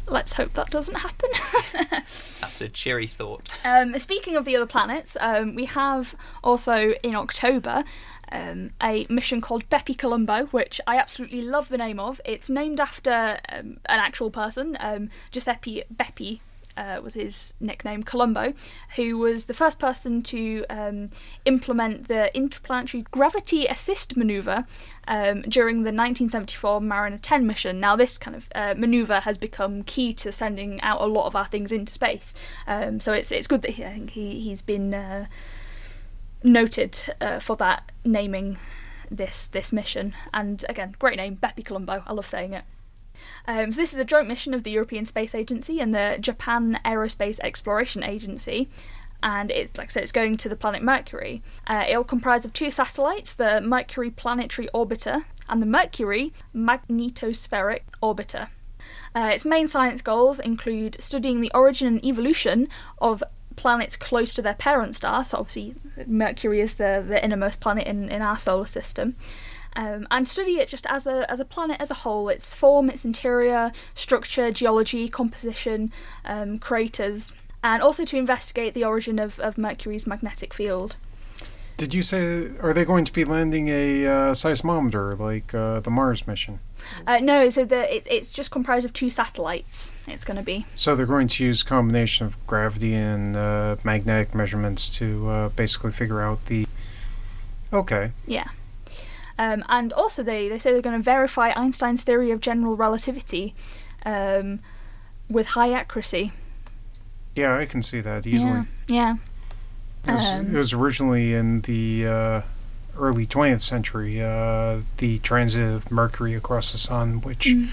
[0.07, 1.31] let's hope that doesn't happen.
[2.41, 3.51] That's a cheery thought.
[3.65, 7.85] um, speaking of the other planets, um, we have also in October
[8.33, 12.21] um, a mission called Bepi Colombo, which I absolutely love the name of.
[12.25, 16.41] It's named after um, an actual person, um, Giuseppe Bepi.
[16.77, 18.53] Uh, was his nickname Colombo,
[18.97, 21.09] who was the first person to um,
[21.45, 24.67] implement the interplanetary gravity assist maneuver
[25.07, 27.79] um, during the 1974 Mariner 10 mission.
[27.79, 31.37] Now, this kind of uh, maneuver has become key to sending out a lot of
[31.37, 32.35] our things into space.
[32.67, 35.27] Um, so it's it's good that he, I think he he's been uh,
[36.45, 38.59] noted uh, for that naming
[39.11, 40.15] this this mission.
[40.33, 42.03] And again, great name, Bepi Colombo.
[42.07, 42.65] I love saying it.
[43.47, 46.81] Um, so this is a joint mission of the European Space Agency and the Japan
[46.85, 48.69] Aerospace Exploration Agency.
[49.23, 51.43] And it's like I said, it's going to the planet Mercury.
[51.67, 58.49] Uh, it'll comprise of two satellites: the Mercury Planetary Orbiter and the Mercury Magnetospheric Orbiter.
[59.17, 62.69] Uh, its main science goals include studying the origin and evolution
[62.99, 63.23] of
[63.57, 65.25] planets close to their parent star.
[65.25, 65.75] So obviously,
[66.07, 69.17] Mercury is the, the innermost planet in, in our solar system.
[69.77, 72.89] Um, and study it just as a as a planet as a whole, its form,
[72.89, 75.93] its interior, structure, geology, composition,
[76.25, 77.33] um, craters,
[77.65, 80.95] and also to investigate the origin of, of Mercury's magnetic field.
[81.77, 85.91] Did you say are they going to be landing a uh, seismometer like uh, the
[85.91, 86.61] Mars mission?
[87.07, 89.93] Uh, no, so the it's it's just comprised of two satellites.
[90.07, 90.67] It's going to be.
[90.75, 95.49] So they're going to use a combination of gravity and uh, magnetic measurements to uh,
[95.51, 96.67] basically figure out the.
[97.73, 98.13] Okay.
[98.27, 98.49] Yeah.
[99.37, 103.55] Um, and also, they, they say they're going to verify Einstein's theory of general relativity
[104.07, 104.61] um,
[105.29, 106.33] with high accuracy.
[107.35, 108.63] Yeah, I can see that easily.
[108.87, 109.17] Yeah.
[110.07, 112.43] It, was, Um, it was originally in the uh,
[112.99, 117.69] early 20th century, uh, the transit of Mercury across the sun, which Mm.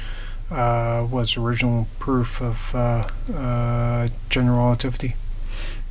[0.51, 3.03] uh, was original proof of uh,
[3.33, 5.15] uh, general relativity.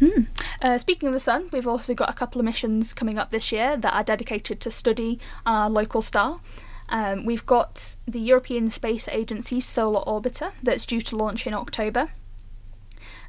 [0.01, 0.22] Hmm.
[0.62, 3.53] Uh, speaking of the sun, we've also got a couple of missions coming up this
[3.53, 6.41] year that are dedicated to study our local star.
[6.89, 12.09] Um, we've got the European Space Agency's Solar Orbiter that's due to launch in October.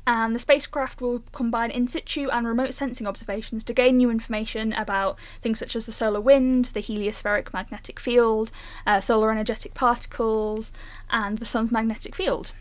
[0.08, 4.74] And the spacecraft will combine in situ and remote sensing observations to gain new information
[4.74, 8.52] about things such as the solar wind, the heliospheric magnetic field,
[8.88, 10.74] uh, solar energetic particles,
[11.12, 12.52] and the sun's magnetic field.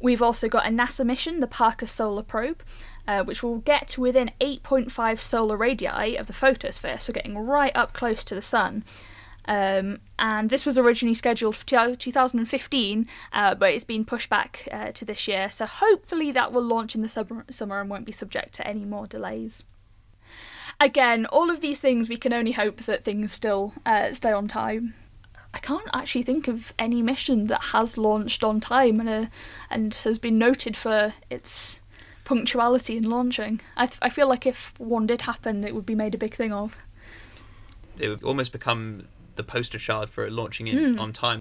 [0.00, 2.62] We've also got a NASA mission, the Parker Solar Probe,
[3.06, 7.92] uh, which will get within 8.5 solar radii of the photosphere, so getting right up
[7.92, 8.84] close to the sun.
[9.48, 14.68] Um, and this was originally scheduled for two- 2015, uh, but it's been pushed back
[14.70, 15.50] uh, to this year.
[15.50, 18.84] So hopefully that will launch in the summer, summer and won't be subject to any
[18.84, 19.64] more delays.
[20.78, 24.48] Again, all of these things we can only hope that things still uh, stay on
[24.48, 24.94] time.
[25.54, 29.26] I can't actually think of any mission that has launched on time and uh,
[29.70, 31.80] and has been noted for its
[32.24, 33.62] punctuality in launching.
[33.78, 36.34] I, th- I feel like if one did happen, it would be made a big
[36.34, 36.76] thing of.
[37.98, 39.08] It would almost become
[39.38, 41.00] the poster child for launching in Hmm.
[41.00, 41.40] on time.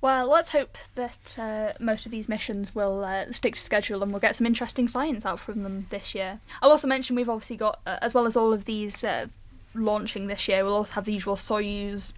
[0.00, 4.10] Well, let's hope that uh, most of these missions will uh, stick to schedule and
[4.12, 6.40] we'll get some interesting science out from them this year.
[6.60, 9.26] I'll also mention we've obviously got, uh, as well as all of these uh,
[9.74, 12.12] launching this year, we'll also have the usual Soyuz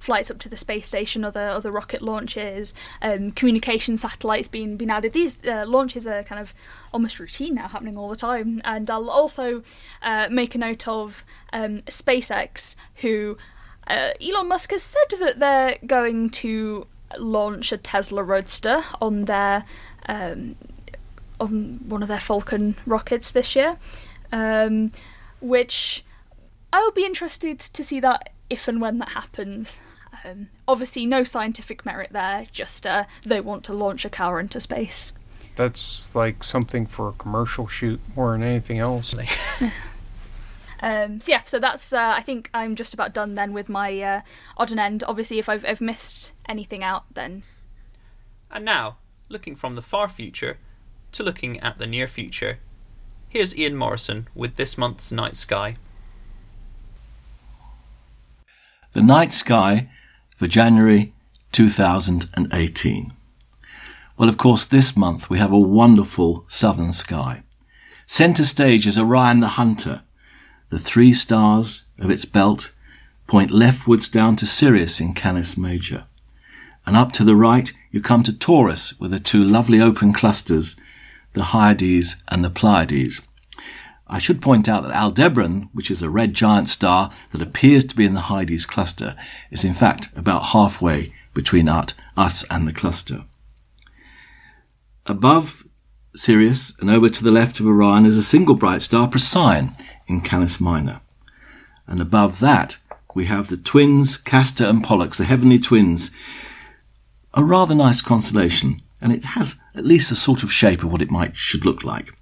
[0.00, 4.90] flights up to the space station, other other rocket launches, um, communication satellites being being
[4.92, 5.12] added.
[5.12, 6.54] These uh, launches are kind of
[6.92, 8.60] almost routine now, happening all the time.
[8.64, 9.62] And I'll also
[10.02, 13.36] uh, make a note of um, SpaceX, who
[13.88, 16.86] uh, Elon Musk has said that they're going to
[17.16, 19.64] launch a Tesla Roadster on their
[20.06, 20.56] um,
[21.40, 23.76] on one of their Falcon rockets this year,
[24.32, 24.90] um,
[25.40, 26.04] which
[26.72, 29.78] I'll be interested to see that if and when that happens.
[30.24, 34.60] Um, obviously, no scientific merit there, just uh, they want to launch a car into
[34.60, 35.12] space.
[35.54, 39.14] That's like something for a commercial shoot more than anything else.
[40.80, 44.00] Um, so yeah, so that's uh, I think I'm just about done then with my
[44.00, 44.20] uh,
[44.56, 45.04] odd and end.
[45.06, 47.42] Obviously, if I've, I've missed anything out, then
[48.50, 48.96] And now,
[49.28, 50.58] looking from the far future
[51.12, 52.58] to looking at the near future,
[53.28, 55.76] here's Ian Morison with this month's night sky.
[58.92, 59.90] The night sky
[60.36, 61.12] for January
[61.52, 63.12] 2018.
[64.16, 67.42] Well, of course, this month we have a wonderful southern sky.
[68.06, 70.02] Centre stage is Orion the Hunter.
[70.70, 72.72] The three stars of its belt
[73.26, 76.04] point leftwards down to Sirius in Canis Major.
[76.86, 80.76] And up to the right, you come to Taurus with the two lovely open clusters,
[81.34, 83.20] the Hyades and the Pleiades.
[84.06, 87.96] I should point out that Aldebaran, which is a red giant star that appears to
[87.96, 89.14] be in the Hyades cluster,
[89.50, 93.24] is in fact about halfway between us and the cluster.
[95.06, 95.66] Above
[96.14, 99.74] Sirius and over to the left of Orion is a single bright star, Procyon,
[100.08, 101.00] in Canis Minor.
[101.86, 102.78] And above that,
[103.14, 106.10] we have the twins, Castor and Pollux, the heavenly twins.
[107.34, 111.02] A rather nice constellation, and it has at least a sort of shape of what
[111.02, 112.12] it might should look like.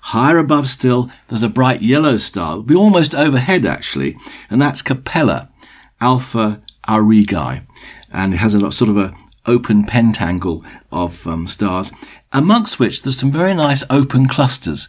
[0.00, 4.16] Higher above still, there's a bright yellow star, it'll be almost overhead actually,
[4.48, 5.48] and that's Capella,
[6.00, 7.66] Alpha Aurigae,
[8.12, 9.14] and it has a sort of a
[9.46, 11.90] open pentangle of um, stars,
[12.32, 14.88] amongst which there's some very nice open clusters,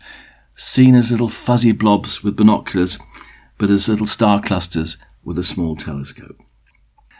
[0.57, 2.99] seen as little fuzzy blobs with binoculars,
[3.57, 6.41] but as little star clusters with a small telescope.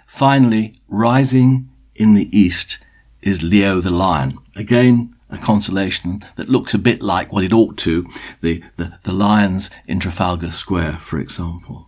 [0.08, 2.80] Finally, rising in the east
[3.22, 4.40] is Leo the Lion.
[4.56, 8.08] Again, a constellation that looks a bit like what it ought to,
[8.42, 11.88] the, the, the lions in Trafalgar Square, for example.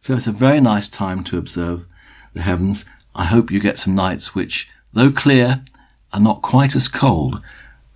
[0.00, 1.86] So it's a very nice time to observe
[2.34, 2.84] the heavens.
[3.14, 5.64] I hope you get some nights which, though clear,
[6.12, 7.42] are not quite as cold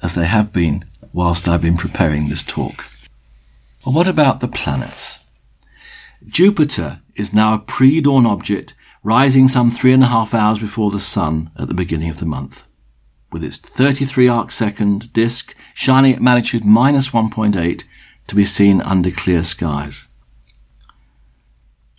[0.02, 0.84] as they have been
[1.16, 2.84] whilst I've been preparing this talk.
[3.84, 5.20] Well, what about the planets?
[6.26, 10.98] Jupiter is now a pre-dawn object rising some three and a half hours before the
[10.98, 12.64] sun at the beginning of the month.
[13.32, 17.84] With its 33 arc second disk shining at magnitude minus 1.8
[18.26, 20.06] to be seen under clear skies.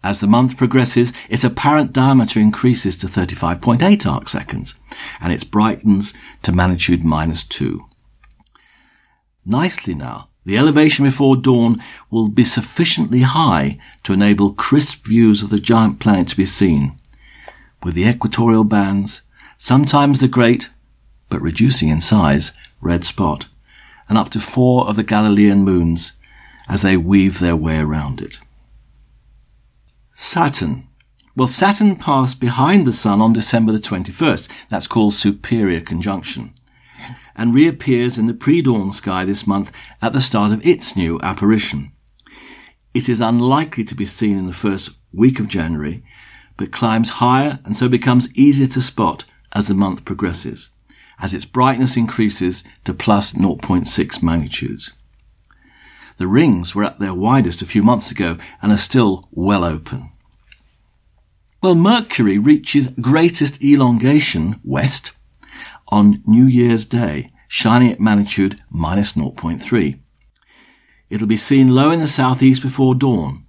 [0.04, 4.76] As the month progresses, its apparent diameter increases to 35.8 arc seconds,
[5.20, 6.14] and it brightens
[6.44, 7.84] to magnitude minus 2.
[9.50, 11.82] Nicely now, the elevation before dawn
[12.12, 17.00] will be sufficiently high to enable crisp views of the giant planet to be seen,
[17.82, 19.22] with the equatorial bands,
[19.58, 20.70] sometimes the great,
[21.30, 23.48] but reducing in size, red spot,
[24.10, 26.12] and up to four of the Galilean moons
[26.68, 28.40] as they weave their way around it.
[30.12, 30.90] Saturn.
[31.38, 34.50] Well, Saturn passed behind the Sun on December the 21st.
[34.68, 36.54] That's called superior conjunction.
[37.38, 39.72] And reappears in the pre-dawn sky this month
[40.02, 41.92] at the start of its new apparition.
[42.94, 46.04] It is unlikely to be seen in the first week of January,
[46.58, 50.70] but climbs higher and so becomes easier to spot as the month progresses,
[51.20, 54.94] as its brightness increases to plus 0.6 magnitudes.
[56.18, 60.12] The rings were at their widest a few months ago and are still well open.
[61.62, 65.12] Well, Mercury reaches greatest elongation west
[65.90, 70.00] on New Year's Day, shining at magnitude minus 0.3.
[71.10, 73.46] It'll be seen low in the southeast before dawn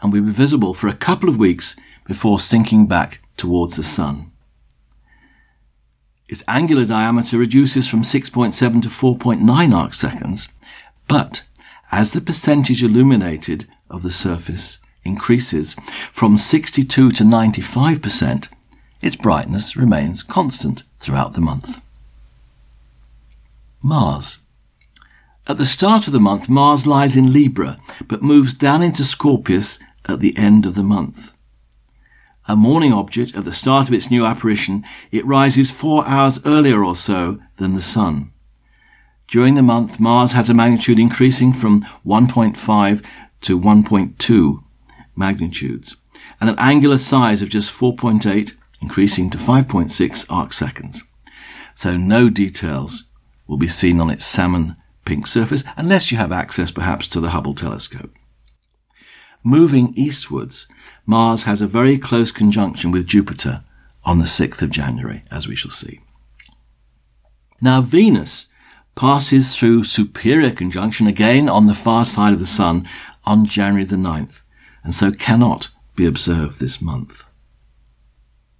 [0.00, 4.30] and will be visible for a couple of weeks before sinking back towards the Sun.
[6.28, 10.48] Its angular diameter reduces from 6.7 to 4.9 arc seconds,
[11.06, 11.44] but
[11.90, 15.74] as the percentage illuminated of the surface increases
[16.12, 18.52] from 62 to 95%,
[19.00, 21.80] its brightness remains constant throughout the month.
[23.82, 24.38] Mars.
[25.46, 29.78] At the start of the month, Mars lies in Libra, but moves down into Scorpius
[30.06, 31.34] at the end of the month.
[32.46, 36.84] A morning object at the start of its new apparition, it rises four hours earlier
[36.84, 38.32] or so than the Sun.
[39.26, 43.04] During the month, Mars has a magnitude increasing from 1.5
[43.42, 44.64] to 1.2
[45.14, 45.96] magnitudes,
[46.40, 51.02] and an angular size of just 4.8, increasing to 5.6 arc seconds.
[51.74, 53.04] So no details
[53.46, 57.30] will be seen on its salmon pink surface unless you have access perhaps to the
[57.30, 58.14] Hubble telescope.
[59.42, 60.68] Moving eastwards,
[61.06, 63.64] Mars has a very close conjunction with Jupiter
[64.04, 66.00] on the 6th of January, as we shall see.
[67.60, 68.48] Now, Venus
[68.94, 72.88] passes through superior conjunction again on the far side of the Sun
[73.24, 74.42] on January the 9th,
[74.82, 77.24] and so cannot be observed this month.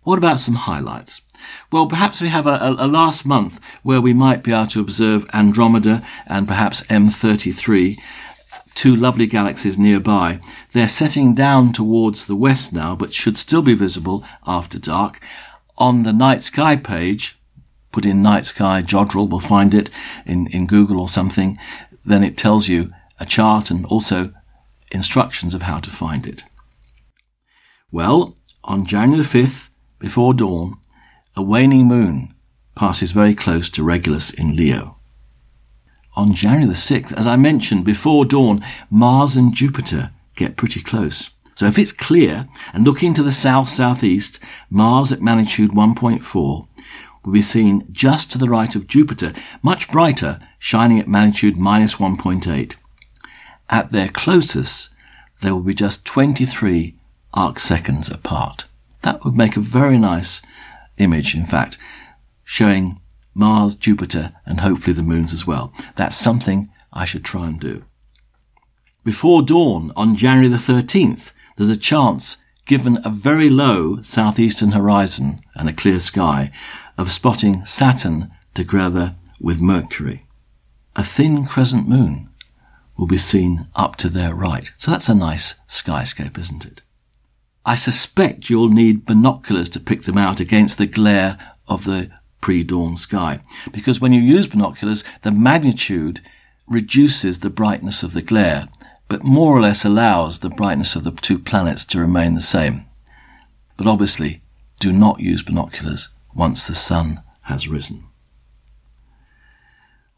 [0.09, 1.21] What about some highlights?
[1.71, 5.29] Well, perhaps we have a, a, last month where we might be able to observe
[5.35, 7.99] Andromeda and perhaps M33,
[8.75, 10.41] two lovely galaxies nearby.
[10.73, 15.21] They're setting down towards the west now, but should still be visible after dark.
[15.77, 17.39] On the night sky page,
[17.93, 19.91] put in night sky Jodrell, we'll find it
[20.25, 21.59] in, in Google or something,
[22.03, 24.33] then it tells you a chart and also
[24.91, 26.45] instructions of how to find it.
[27.93, 29.68] Well, on January 5th,
[29.99, 30.77] before dawn,
[31.37, 32.35] a waning moon
[32.75, 34.97] passes very close to Regulus in Leo.
[36.17, 41.31] On January the 6th, as I mentioned, before dawn, Mars and Jupiter get pretty close.
[41.55, 44.39] So if it's clear and looking to the south-southeast,
[44.71, 46.69] Mars at magnitude 1.4
[47.25, 51.97] will be seen just to the right of Jupiter, much brighter, shining at magnitude minus
[51.97, 52.77] 1.8.
[53.69, 54.91] At their closest,
[55.41, 56.95] they will be just 23
[57.35, 58.68] arc seconds apart.
[59.09, 60.43] That would make a very nice
[60.99, 61.79] image, in fact,
[62.45, 63.01] showing
[63.33, 65.73] Mars, Jupiter, and hopefully the moons as well.
[65.97, 67.87] That's something I should try and do.
[69.05, 72.37] Before dawn on January the 13th, there's a chance,
[72.67, 76.51] given a very low southeastern horizon and a clear sky,
[76.99, 80.27] of spotting Saturn together with Mercury.
[80.97, 82.29] A thin crescent moon
[82.99, 84.71] will be seen up to their right.
[84.77, 86.83] So that's a nice skyscape, isn't it?
[87.69, 91.37] I suspect you'll need binoculars to pick them out against the glare
[91.69, 92.11] of the
[92.41, 93.41] pre-dawn sky.
[93.73, 96.23] Because when you use binoculars, the magnitude
[96.67, 98.69] reduces the brightness of the glare,
[99.07, 102.87] but more or less allows the brightness of the two planets to remain the same.
[103.77, 104.41] But obviously,
[104.81, 108.03] do not use binoculars once the sun has risen.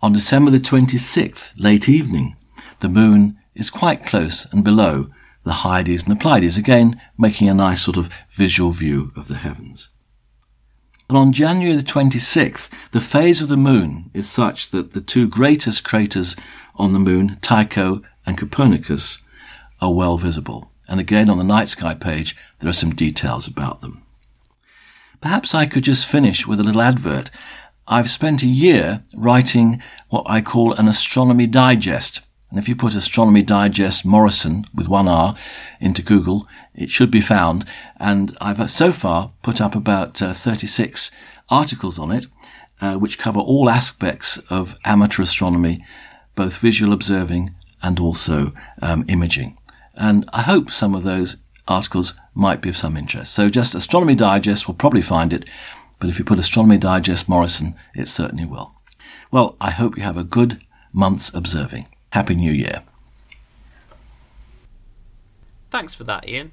[0.00, 2.36] On December the 26th, late evening,
[2.78, 5.08] the moon is quite close and below
[5.44, 9.36] the Hyades and the Pleiades, again making a nice sort of visual view of the
[9.36, 9.90] heavens.
[11.08, 15.28] And on January the 26th, the phase of the moon is such that the two
[15.28, 16.36] greatest craters
[16.76, 19.20] on the moon, Tycho and Copernicus,
[19.80, 20.70] are well visible.
[20.88, 24.02] And again, on the night sky page, there are some details about them.
[25.20, 27.30] Perhaps I could just finish with a little advert.
[27.86, 32.20] I've spent a year writing what I call an astronomy digest,
[32.50, 35.36] And if you put Astronomy Digest Morison with one R
[35.80, 37.64] into Google, it should be found.
[37.98, 41.10] And I've so far put up about uh, 36
[41.48, 42.26] articles on it,
[42.80, 45.84] uh, which cover all aspects of amateur astronomy,
[46.34, 47.50] both visual observing
[47.82, 49.56] and also um, imaging.
[49.94, 51.36] And I hope some of those
[51.68, 53.32] articles might be of some interest.
[53.32, 55.48] So just Astronomy Digest will probably find it,
[55.98, 58.74] but if you put Astronomy Digest Morison, it certainly will.
[59.30, 61.86] Well, I hope you have a good month's observing.
[62.12, 62.82] Happy New Year.
[65.70, 66.50] Thanks for that, Ian.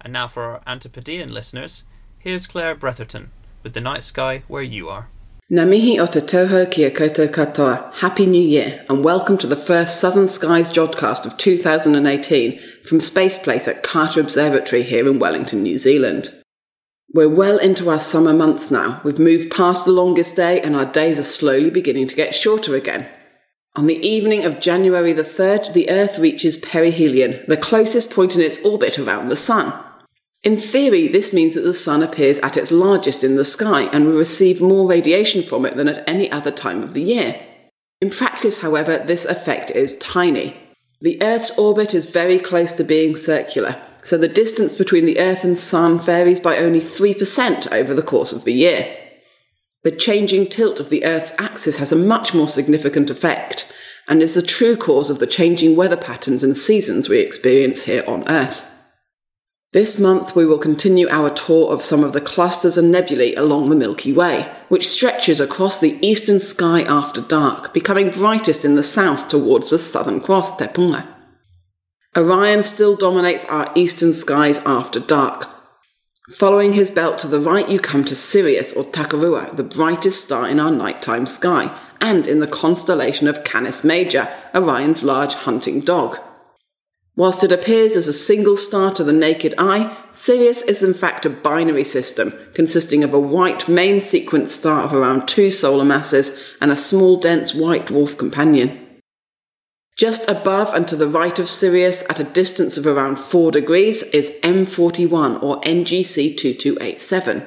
[0.00, 1.82] And now for our Antipodean listeners,
[2.20, 3.30] here's Claire Bretherton
[3.64, 5.08] with The Night Sky Where You Are.
[5.50, 7.92] Namihi o te tauhou ki a koutou katoa.
[7.94, 13.38] Happy New Year and welcome to the first Southern Skies Jodcast of 2018 from Space
[13.38, 16.32] Place at Carter Observatory here in Wellington, New Zealand.
[17.12, 19.00] We're well into our summer months now.
[19.02, 22.76] We've moved past the longest day and our days are slowly beginning to get shorter
[22.76, 23.08] again.
[23.76, 28.40] On the evening of January the 3rd, the Earth reaches perihelion, the closest point in
[28.40, 29.70] its orbit around the Sun.
[30.42, 34.06] In theory, this means that the Sun appears at its largest in the sky and
[34.06, 37.38] will receive more radiation from it than at any other time of the year.
[38.00, 40.56] In practice, however, this effect is tiny.
[41.02, 45.44] The Earth's orbit is very close to being circular, so the distance between the Earth
[45.44, 48.96] and Sun varies by only 3% over the course of the year.
[49.86, 53.72] The changing tilt of the Earth's axis has a much more significant effect,
[54.08, 58.02] and is the true cause of the changing weather patterns and seasons we experience here
[58.04, 58.64] on Earth.
[59.72, 63.68] This month, we will continue our tour of some of the clusters and nebulae along
[63.68, 68.82] the Milky Way, which stretches across the eastern sky after dark, becoming brightest in the
[68.82, 71.06] south towards the Southern Cross, Te Punga.
[72.16, 75.48] Orion still dominates our eastern skies after dark.
[76.32, 80.48] Following his belt to the right, you come to Sirius or Takurua, the brightest star
[80.48, 86.18] in our nighttime sky, and in the constellation of Canis Major, Orion's large hunting dog.
[87.14, 91.24] Whilst it appears as a single star to the naked eye, Sirius is in fact
[91.26, 96.56] a binary system consisting of a white main sequence star of around two solar masses
[96.60, 98.85] and a small dense white dwarf companion.
[99.96, 104.02] Just above and to the right of Sirius, at a distance of around 4 degrees,
[104.02, 107.46] is M41 or NGC 2287.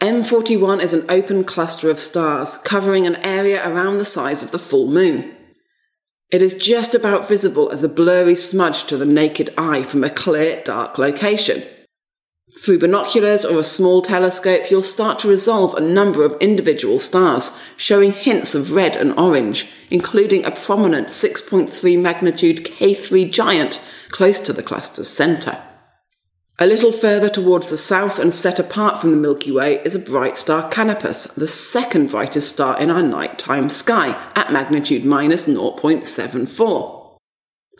[0.00, 4.58] M41 is an open cluster of stars covering an area around the size of the
[4.58, 5.34] full moon.
[6.30, 10.10] It is just about visible as a blurry smudge to the naked eye from a
[10.10, 11.64] clear, dark location.
[12.56, 17.60] Through binoculars or a small telescope, you'll start to resolve a number of individual stars,
[17.76, 24.52] showing hints of red and orange, including a prominent 6.3 magnitude K3 giant close to
[24.52, 25.62] the cluster's centre.
[26.58, 30.00] A little further towards the south and set apart from the Milky Way is a
[30.00, 36.97] bright star Canopus, the second brightest star in our nighttime sky, at magnitude minus 0.74.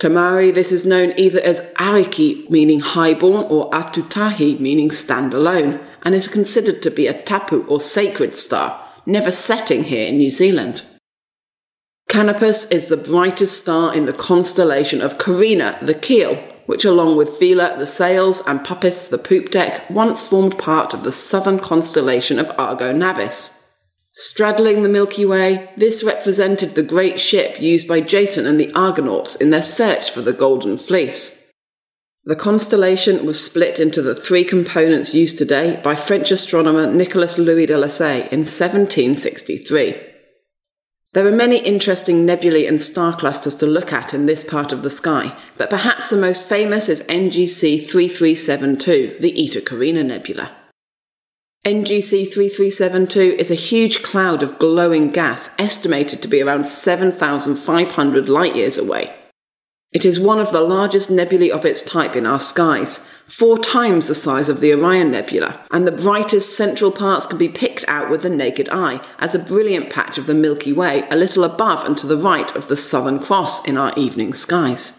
[0.01, 5.81] To Maori, this is known either as Ariki, meaning highborn, or Atutahi, meaning stand alone,
[6.03, 10.31] and is considered to be a tapu or sacred star, never setting here in New
[10.31, 10.83] Zealand.
[12.09, 16.37] Canopus is the brightest star in the constellation of Carina, the keel,
[16.67, 21.03] which along with Vela, the sails, and Puppis, the poop deck, once formed part of
[21.03, 23.58] the southern constellation of Argo Navis.
[24.21, 29.37] Straddling the Milky Way, this represented the great ship used by Jason and the Argonauts
[29.37, 31.53] in their search for the Golden Fleece.
[32.25, 37.67] The constellation was split into the three components used today by French astronomer Nicolas Louis
[37.67, 40.03] de Lacaille in 1763.
[41.13, 44.83] There are many interesting nebulae and star clusters to look at in this part of
[44.83, 50.57] the sky, but perhaps the most famous is NGC 3372, the Eta Carina Nebula.
[51.69, 58.57] NGC 3372 is a huge cloud of glowing gas estimated to be around 7,500 light
[58.57, 59.15] years away.
[59.93, 64.09] It is one of the largest nebulae of its type in our skies, four times
[64.09, 68.09] the size of the Orion Nebula, and the brightest central parts can be picked out
[68.09, 71.85] with the naked eye as a brilliant patch of the Milky Way a little above
[71.85, 74.98] and to the right of the Southern Cross in our evening skies.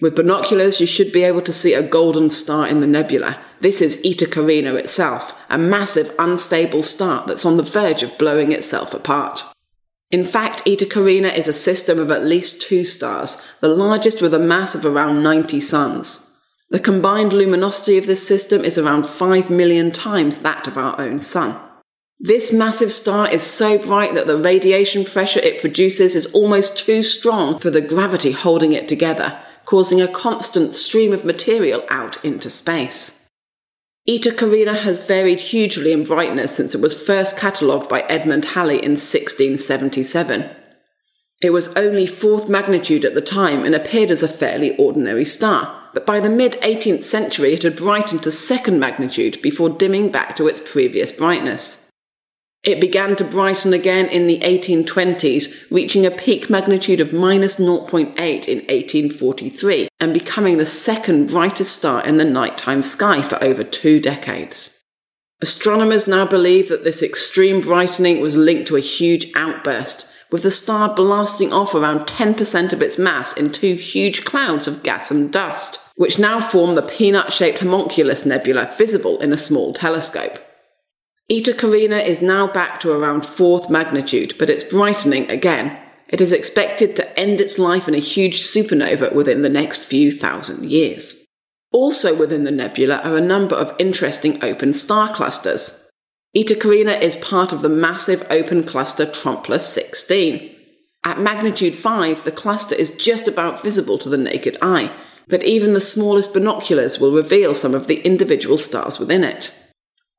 [0.00, 3.40] With binoculars, you should be able to see a golden star in the nebula.
[3.60, 8.52] This is Eta Carina itself, a massive unstable star that's on the verge of blowing
[8.52, 9.42] itself apart.
[10.12, 14.32] In fact, Eta Carina is a system of at least two stars, the largest with
[14.32, 16.24] a mass of around 90 suns.
[16.70, 21.20] The combined luminosity of this system is around 5 million times that of our own
[21.20, 21.60] sun.
[22.20, 27.02] This massive star is so bright that the radiation pressure it produces is almost too
[27.02, 32.48] strong for the gravity holding it together, causing a constant stream of material out into
[32.48, 33.28] space.
[34.08, 38.76] Eta Carina has varied hugely in brightness since it was first catalogued by Edmund Halley
[38.76, 40.48] in 1677.
[41.42, 45.90] It was only fourth magnitude at the time and appeared as a fairly ordinary star,
[45.92, 50.34] but by the mid 18th century it had brightened to second magnitude before dimming back
[50.36, 51.87] to its previous brightness.
[52.68, 58.08] It began to brighten again in the 1820s, reaching a peak magnitude of minus 0.8
[58.18, 64.00] in 1843 and becoming the second brightest star in the nighttime sky for over two
[64.00, 64.84] decades.
[65.40, 70.50] Astronomers now believe that this extreme brightening was linked to a huge outburst, with the
[70.50, 75.32] star blasting off around 10% of its mass in two huge clouds of gas and
[75.32, 80.38] dust, which now form the peanut shaped homunculus nebula visible in a small telescope.
[81.30, 85.78] Eta Carina is now back to around fourth magnitude, but it's brightening again.
[86.08, 90.10] It is expected to end its life in a huge supernova within the next few
[90.10, 91.26] thousand years.
[91.70, 95.90] Also within the nebula are a number of interesting open star clusters.
[96.34, 100.54] Eta Carina is part of the massive open cluster Trumpler 16.
[101.04, 104.90] At magnitude 5, the cluster is just about visible to the naked eye,
[105.26, 109.52] but even the smallest binoculars will reveal some of the individual stars within it.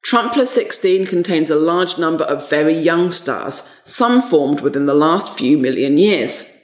[0.05, 5.37] Trumpler 16 contains a large number of very young stars, some formed within the last
[5.37, 6.55] few million years.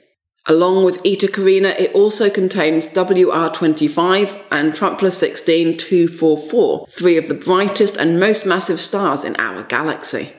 [0.46, 7.34] Along with Eta Carina, it also contains WR25 and Trumpler 16 244, three of the
[7.34, 10.32] brightest and most massive stars in our galaxy.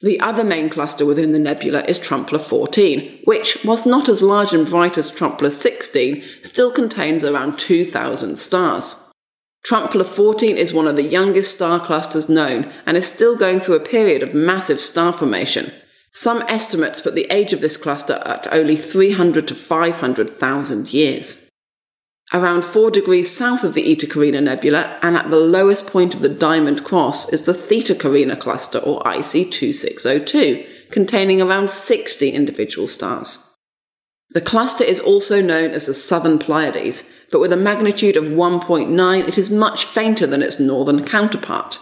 [0.00, 4.52] The other main cluster within the nebula is Trumpler 14, which, whilst not as large
[4.52, 9.03] and bright as Trumpler 16, still contains around 2,000 stars.
[9.64, 13.76] Trumpler 14 is one of the youngest star clusters known and is still going through
[13.76, 15.72] a period of massive star formation.
[16.12, 21.48] Some estimates put the age of this cluster at only 300 to 500,000 years.
[22.32, 26.20] Around 4 degrees south of the Eta Carina Nebula and at the lowest point of
[26.20, 32.86] the Diamond Cross is the Theta Carina cluster or IC 2602, containing around 60 individual
[32.86, 33.50] stars.
[34.30, 39.26] The cluster is also known as the Southern Pleiades, but with a magnitude of 1.9,
[39.26, 41.80] it is much fainter than its northern counterpart.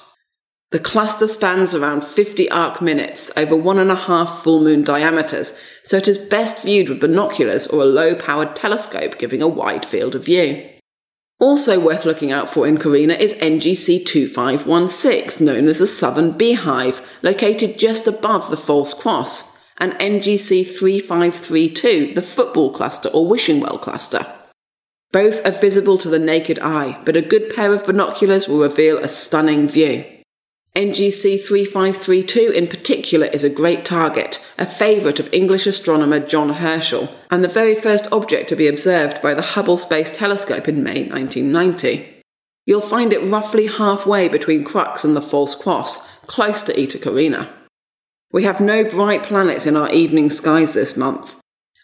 [0.70, 5.60] The cluster spans around 50 arc minutes over one and a half full moon diameters,
[5.84, 9.84] so it is best viewed with binoculars or a low powered telescope giving a wide
[9.84, 10.66] field of view.
[11.38, 17.02] Also worth looking out for in Carina is NGC 2516, known as the Southern Beehive,
[17.20, 23.76] located just above the False Cross, and NGC 3532, the Football Cluster or Wishing Well
[23.76, 24.24] Cluster.
[25.12, 28.98] Both are visible to the naked eye, but a good pair of binoculars will reveal
[28.98, 30.04] a stunning view.
[30.74, 37.14] NGC 3532 in particular is a great target, a favourite of English astronomer John Herschel,
[37.30, 41.04] and the very first object to be observed by the Hubble Space Telescope in May
[41.04, 42.22] 1990.
[42.64, 47.52] You'll find it roughly halfway between Crux and the False Cross, close to Eta Carina.
[48.32, 51.36] We have no bright planets in our evening skies this month.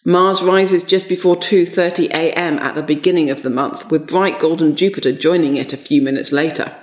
[0.05, 2.59] Mars rises just before 2:30 a.m.
[2.59, 6.33] at the beginning of the month, with bright golden Jupiter joining it a few minutes
[6.33, 6.75] later.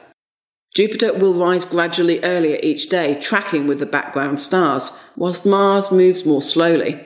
[0.75, 6.25] Jupiter will rise gradually earlier each day, tracking with the background stars, whilst Mars moves
[6.25, 6.99] more slowly.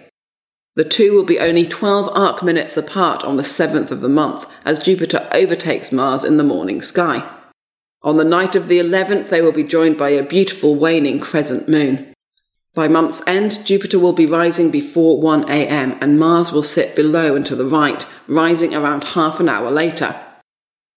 [0.76, 4.46] The two will be only 12 arc minutes apart on the 7th of the month,
[4.66, 7.30] as Jupiter overtakes Mars in the morning sky.
[8.02, 11.68] On the night of the 11th, they will be joined by a beautiful waning crescent
[11.68, 12.09] moon.
[12.74, 17.36] By month's end, Jupiter will be rising before 1 am, and Mars will sit below
[17.36, 20.16] and to the right, rising around half an hour later.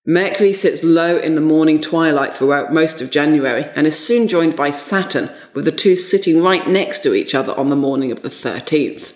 [0.05, 4.57] Mercury sits low in the morning twilight throughout most of January and is soon joined
[4.57, 8.23] by Saturn, with the two sitting right next to each other on the morning of
[8.23, 9.13] the 13th.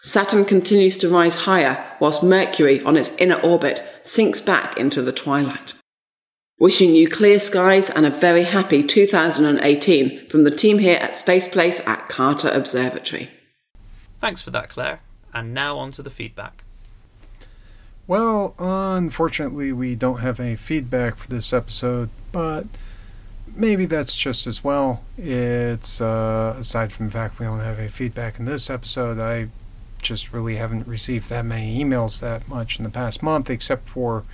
[0.00, 5.12] Saturn continues to rise higher, whilst Mercury, on its inner orbit, sinks back into the
[5.12, 5.74] twilight.
[6.58, 11.48] Wishing you clear skies and a very happy 2018 from the team here at Space
[11.48, 13.30] Place at Carter Observatory.
[14.20, 15.00] Thanks for that, Claire.
[15.34, 16.62] And now on to the feedback.
[18.06, 22.66] Well, unfortunately, we don't have any feedback for this episode, but
[23.56, 25.02] maybe that's just as well.
[25.16, 29.48] It's, uh, aside from the fact we don't have any feedback in this episode, I
[30.00, 34.24] just really haven't received that many emails that much in the past month, except for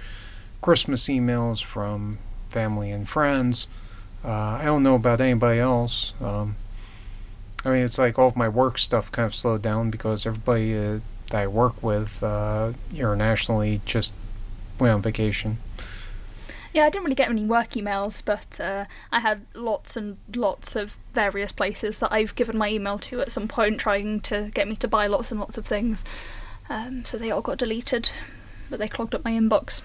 [0.60, 2.18] Christmas emails from
[2.50, 3.68] family and friends.
[4.24, 6.14] Uh, I don't know about anybody else.
[6.20, 6.56] Um,
[7.64, 10.76] I mean, it's like all of my work stuff kind of slowed down because everybody
[10.76, 14.14] uh, that I work with uh, internationally just
[14.78, 15.58] went on vacation.
[16.72, 20.76] Yeah, I didn't really get any work emails, but uh, I had lots and lots
[20.76, 24.68] of various places that I've given my email to at some point, trying to get
[24.68, 26.04] me to buy lots and lots of things.
[26.68, 28.10] Um, so they all got deleted,
[28.68, 29.82] but they clogged up my inbox.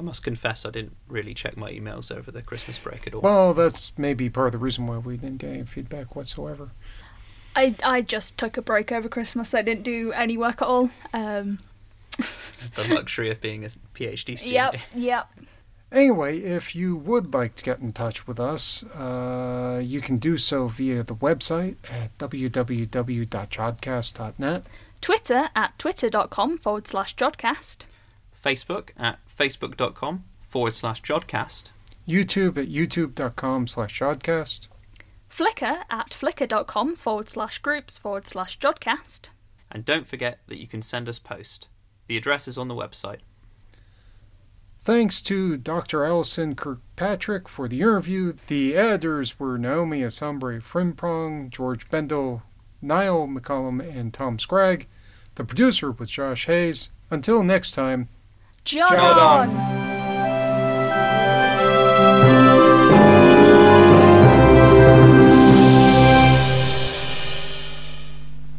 [0.00, 3.20] I must confess, I didn't really check my emails over the Christmas break at all.
[3.20, 6.70] Well, that's maybe part of the reason why we didn't get any feedback whatsoever.
[7.54, 9.52] I I just took a break over Christmas.
[9.52, 10.88] I didn't do any work at all.
[11.12, 11.58] Um,
[12.76, 14.52] The luxury of being a PhD student.
[14.52, 15.28] yep, yep.
[15.92, 20.38] Anyway, if you would like to get in touch with us, uh, you can do
[20.38, 24.66] so via the website at www.jodcast.net.
[25.02, 27.78] Twitter at twitter.com forward slash Jodcast.
[28.42, 31.70] Facebook at facebook.com forward slash jodcast.
[32.06, 34.68] YouTube at youtube.com slash jodcast.
[35.30, 39.28] Flickr at flickr.com forward slash groups forward slash Jodcast.
[39.70, 41.68] And don't forget that you can send us post.
[42.08, 43.20] The address is on the website.
[44.82, 46.04] Thanks to Dr.
[46.04, 48.32] Allison Kirkpatrick for the interview.
[48.32, 52.42] The editors were Naomi Asabre Frimpong, George Bendo,
[52.82, 54.88] Niall McCollum, and Tom Scragg.
[55.36, 56.90] The producer was Josh Hayes.
[57.10, 58.08] Until next time,
[58.64, 59.48] On!
[59.48, 59.89] on.